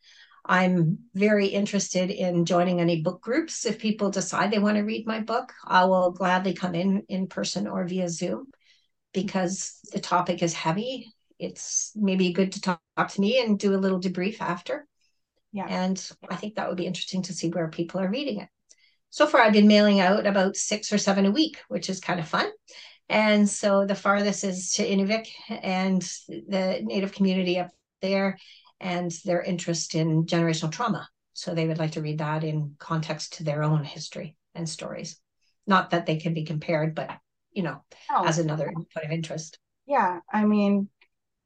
I'm 0.47 0.99
very 1.13 1.47
interested 1.47 2.10
in 2.10 2.45
joining 2.45 2.79
any 2.79 3.01
book 3.01 3.21
groups. 3.21 3.65
If 3.65 3.79
people 3.79 4.10
decide 4.10 4.49
they 4.49 4.60
want 4.60 4.77
to 4.77 4.83
read 4.83 5.05
my 5.05 5.19
book, 5.19 5.53
I 5.65 5.86
will 5.86 6.12
gladly 6.12 6.53
come 6.53 6.73
in 6.73 7.03
in 7.10 7.27
person 7.27 7.67
or 7.67 7.86
via 7.86 8.10
Zoom 8.10 8.47
because 9.13 9.79
the 9.91 9.99
topic 9.99 10.41
is 10.41 10.53
heavy. 10.53 11.12
It's 11.38 11.91
maybe 11.95 12.33
good 12.33 12.53
to 12.53 12.62
talk, 12.62 12.81
talk 12.95 13.10
to 13.10 13.21
me 13.21 13.41
and 13.41 13.60
do 13.60 13.75
a 13.75 13.77
little 13.77 13.99
debrief 13.99 14.41
after. 14.41 14.88
Yeah. 15.51 15.67
And 15.67 16.12
I 16.29 16.36
think 16.36 16.55
that 16.55 16.67
would 16.67 16.77
be 16.77 16.88
interesting 16.88 17.21
to 17.23 17.33
see 17.33 17.49
where 17.49 17.67
people 17.67 17.99
are 17.99 18.10
reading 18.10 18.41
it 18.41 18.49
so 19.10 19.25
far 19.25 19.41
I've 19.41 19.53
been 19.53 19.67
mailing 19.67 19.99
out 19.99 20.25
about 20.25 20.55
six 20.55 20.91
or 20.91 20.97
seven 20.97 21.25
a 21.25 21.31
week, 21.31 21.60
which 21.69 21.89
is 21.89 21.99
kind 21.99 22.19
of 22.19 22.27
fun. 22.27 22.49
And 23.10 23.49
so 23.49 23.86
the 23.86 23.95
farthest 23.95 24.43
is 24.43 24.73
to 24.73 24.88
Inuvik 24.88 25.27
and 25.49 26.01
the 26.27 26.81
Native 26.83 27.13
community 27.13 27.57
up 27.57 27.69
there 28.01 28.38
and 28.79 29.11
their 29.25 29.41
interest 29.41 29.95
in 29.95 30.25
generational 30.25 30.71
trauma. 30.71 31.07
So 31.33 31.53
they 31.53 31.67
would 31.67 31.77
like 31.77 31.91
to 31.91 32.01
read 32.01 32.19
that 32.19 32.43
in 32.43 32.75
context 32.79 33.33
to 33.33 33.43
their 33.43 33.63
own 33.63 33.83
history 33.83 34.35
and 34.55 34.67
stories. 34.67 35.19
Not 35.65 35.91
that 35.91 36.05
they 36.05 36.17
can 36.17 36.33
be 36.33 36.45
compared, 36.45 36.95
but 36.95 37.11
you 37.51 37.63
know, 37.63 37.83
oh. 38.11 38.25
as 38.25 38.39
another 38.39 38.71
point 38.73 39.05
of 39.05 39.11
interest. 39.11 39.59
Yeah. 39.85 40.19
I 40.31 40.45
mean, 40.45 40.89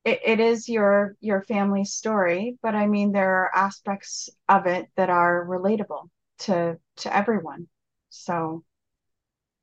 it, 0.04 0.20
it 0.26 0.40
is 0.40 0.68
your 0.68 1.16
your 1.20 1.42
family 1.44 1.86
story, 1.86 2.58
but 2.62 2.76
I 2.76 2.88
mean 2.88 3.12
there 3.12 3.44
are 3.44 3.56
aspects 3.56 4.30
of 4.50 4.66
it 4.66 4.88
that 4.96 5.10
are 5.10 5.46
relatable 5.46 6.10
to 6.42 6.78
to 6.98 7.16
everyone 7.16 7.68
so 8.10 8.64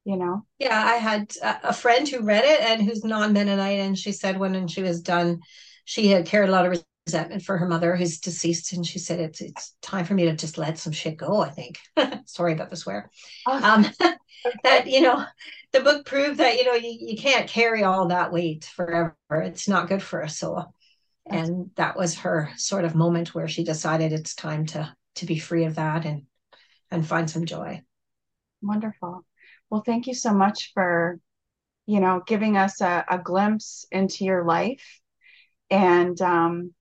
you 0.05 0.17
know 0.17 0.45
yeah 0.59 0.85
i 0.87 0.95
had 0.95 1.33
a 1.43 1.73
friend 1.73 2.09
who 2.09 2.23
read 2.23 2.45
it 2.45 2.61
and 2.61 2.83
who's 2.83 3.05
non-mennonite 3.05 3.81
and 3.81 3.99
she 3.99 4.13
said 4.13 4.39
when 4.39 4.67
she 4.69 4.83
was 4.83 5.03
done 5.03 5.41
she 5.85 6.09
had 6.09 6.27
carried 6.27 6.49
a 6.49 6.53
lot 6.53 6.67
of 6.67 6.83
resentment 7.09 7.43
for 7.43 7.57
her 7.57 7.67
mother 7.67 7.97
who's 7.97 8.21
deceased 8.21 8.75
and 8.75 8.87
she 8.87 8.99
said 8.99 9.19
it's 9.19 9.41
it's 9.41 9.75
time 9.81 10.05
for 10.05 10.13
me 10.13 10.27
to 10.27 10.37
just 10.37 10.59
let 10.59 10.79
some 10.79 10.93
shit 10.93 11.17
go 11.17 11.41
i 11.41 11.49
think. 11.49 11.79
Sorry 12.27 12.53
about 12.53 12.69
the 12.69 12.77
swear. 12.77 13.11
Oh. 13.47 13.63
um, 13.63 13.87
that 14.63 14.87
you 14.87 15.01
know 15.01 15.25
the 15.73 15.81
book 15.81 16.05
proved 16.05 16.39
that 16.39 16.57
you 16.59 16.65
know 16.65 16.75
you, 16.75 16.97
you 17.01 17.17
can't 17.17 17.49
carry 17.49 17.83
all 17.83 18.09
that 18.09 18.33
weight 18.33 18.65
forever. 18.65 19.15
It's 19.31 19.69
not 19.69 19.89
good 19.89 20.03
for 20.03 20.21
a 20.21 20.29
soul. 20.29 20.75
And 21.31 21.71
that 21.77 21.97
was 21.97 22.19
her 22.21 22.51
sort 22.57 22.85
of 22.85 22.95
moment 22.95 23.35
where 23.35 23.49
she 23.49 23.65
decided 23.65 24.13
it's 24.13 24.35
time 24.35 24.67
to 24.67 24.95
to 25.17 25.27
be 25.27 25.39
free 25.39 25.65
of 25.65 25.77
that 25.77 26.05
and 26.05 26.23
and 26.91 27.07
find 27.07 27.31
some 27.31 27.47
joy. 27.47 27.83
Wonderful. 28.63 29.25
Well, 29.71 29.83
thank 29.85 30.07
you 30.07 30.15
so 30.15 30.33
much 30.33 30.73
for, 30.75 31.19
you 31.87 32.01
know, 32.01 32.23
giving 32.27 32.57
us 32.57 32.81
a, 32.81 33.05
a 33.09 33.19
glimpse 33.19 33.87
into 33.91 34.25
your 34.25 34.45
life. 34.45 35.01
And 35.71 36.19
um, 36.23 36.73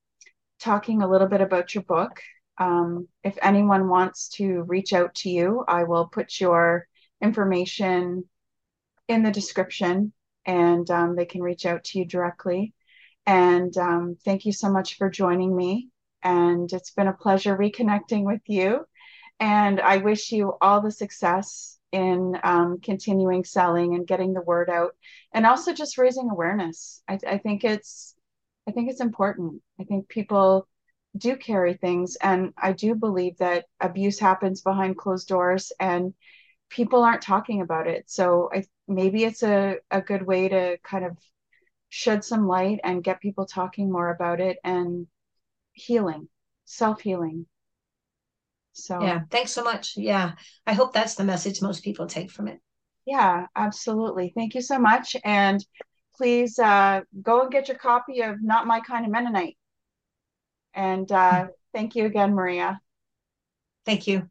talking 0.59 1.01
a 1.01 1.09
little 1.09 1.27
bit 1.27 1.41
about 1.41 1.73
your 1.73 1.83
book. 1.83 2.21
Um, 2.57 3.07
if 3.23 3.37
anyone 3.41 3.87
wants 3.89 4.29
to 4.29 4.63
reach 4.63 4.93
out 4.93 5.13
to 5.15 5.29
you, 5.29 5.63
I 5.67 5.83
will 5.83 6.07
put 6.07 6.39
your 6.39 6.87
information 7.21 8.25
in 9.07 9.23
the 9.23 9.31
description 9.31 10.13
and 10.45 10.89
um, 10.89 11.15
they 11.15 11.25
can 11.25 11.41
reach 11.41 11.65
out 11.65 11.83
to 11.85 11.99
you 11.99 12.05
directly. 12.05 12.73
And 13.25 13.75
um, 13.77 14.17
thank 14.23 14.45
you 14.45 14.53
so 14.53 14.71
much 14.71 14.97
for 14.97 15.09
joining 15.09 15.55
me. 15.55 15.89
And 16.23 16.71
it's 16.71 16.91
been 16.91 17.07
a 17.07 17.13
pleasure 17.13 17.55
reconnecting 17.55 18.23
with 18.23 18.41
you. 18.47 18.85
And 19.39 19.79
I 19.79 19.97
wish 19.97 20.31
you 20.31 20.53
all 20.61 20.81
the 20.81 20.91
success 20.91 21.77
in 21.91 22.37
um, 22.43 22.79
continuing 22.81 23.43
selling 23.43 23.95
and 23.95 24.07
getting 24.07 24.33
the 24.33 24.41
word 24.41 24.69
out, 24.69 24.95
and 25.31 25.45
also 25.45 25.73
just 25.73 25.97
raising 25.97 26.29
awareness. 26.29 27.01
I, 27.07 27.19
I 27.25 27.37
think 27.37 27.63
it's, 27.63 28.15
I 28.67 28.71
think 28.71 28.89
it's 28.89 29.01
important. 29.01 29.61
I 29.79 29.83
think 29.83 30.09
people 30.09 30.67
do 31.17 31.35
carry 31.35 31.73
things, 31.75 32.17
and 32.17 32.53
I 32.57 32.73
do 32.73 32.95
believe 32.95 33.37
that 33.37 33.65
abuse 33.79 34.19
happens 34.19 34.61
behind 34.61 34.97
closed 34.97 35.27
doors, 35.27 35.71
and 35.79 36.13
people 36.69 37.03
aren't 37.03 37.21
talking 37.21 37.61
about 37.61 37.87
it. 37.87 38.09
So 38.09 38.49
I 38.53 38.65
maybe 38.87 39.23
it's 39.23 39.43
a, 39.43 39.77
a 39.91 40.01
good 40.01 40.25
way 40.25 40.49
to 40.49 40.77
kind 40.83 41.05
of 41.05 41.17
shed 41.89 42.23
some 42.23 42.47
light 42.47 42.79
and 42.83 43.03
get 43.03 43.21
people 43.21 43.45
talking 43.45 43.91
more 43.91 44.09
about 44.09 44.39
it 44.41 44.57
and 44.63 45.07
healing, 45.73 46.29
self 46.65 47.01
healing. 47.01 47.47
So, 48.73 48.99
yeah, 49.01 49.21
thanks 49.31 49.51
so 49.51 49.63
much. 49.63 49.97
Yeah, 49.97 50.33
I 50.67 50.73
hope 50.73 50.93
that's 50.93 51.15
the 51.15 51.23
message 51.23 51.61
most 51.61 51.83
people 51.83 52.05
take 52.05 52.29
from 52.29 52.47
it. 52.47 52.59
Yeah, 53.05 53.47
absolutely. 53.55 54.33
Thank 54.35 54.53
you 54.53 54.61
so 54.61 54.77
much. 54.77 55.15
And 55.23 55.65
please 56.17 56.57
uh, 56.59 57.01
go 57.21 57.41
and 57.41 57.51
get 57.51 57.67
your 57.67 57.77
copy 57.77 58.21
of 58.21 58.41
Not 58.41 58.67
My 58.67 58.79
Kind 58.81 59.05
of 59.05 59.11
Mennonite. 59.11 59.57
And 60.73 61.11
uh, 61.11 61.47
thank 61.73 61.95
you 61.95 62.05
again, 62.05 62.33
Maria. 62.33 62.79
Thank 63.85 64.07
you. 64.07 64.29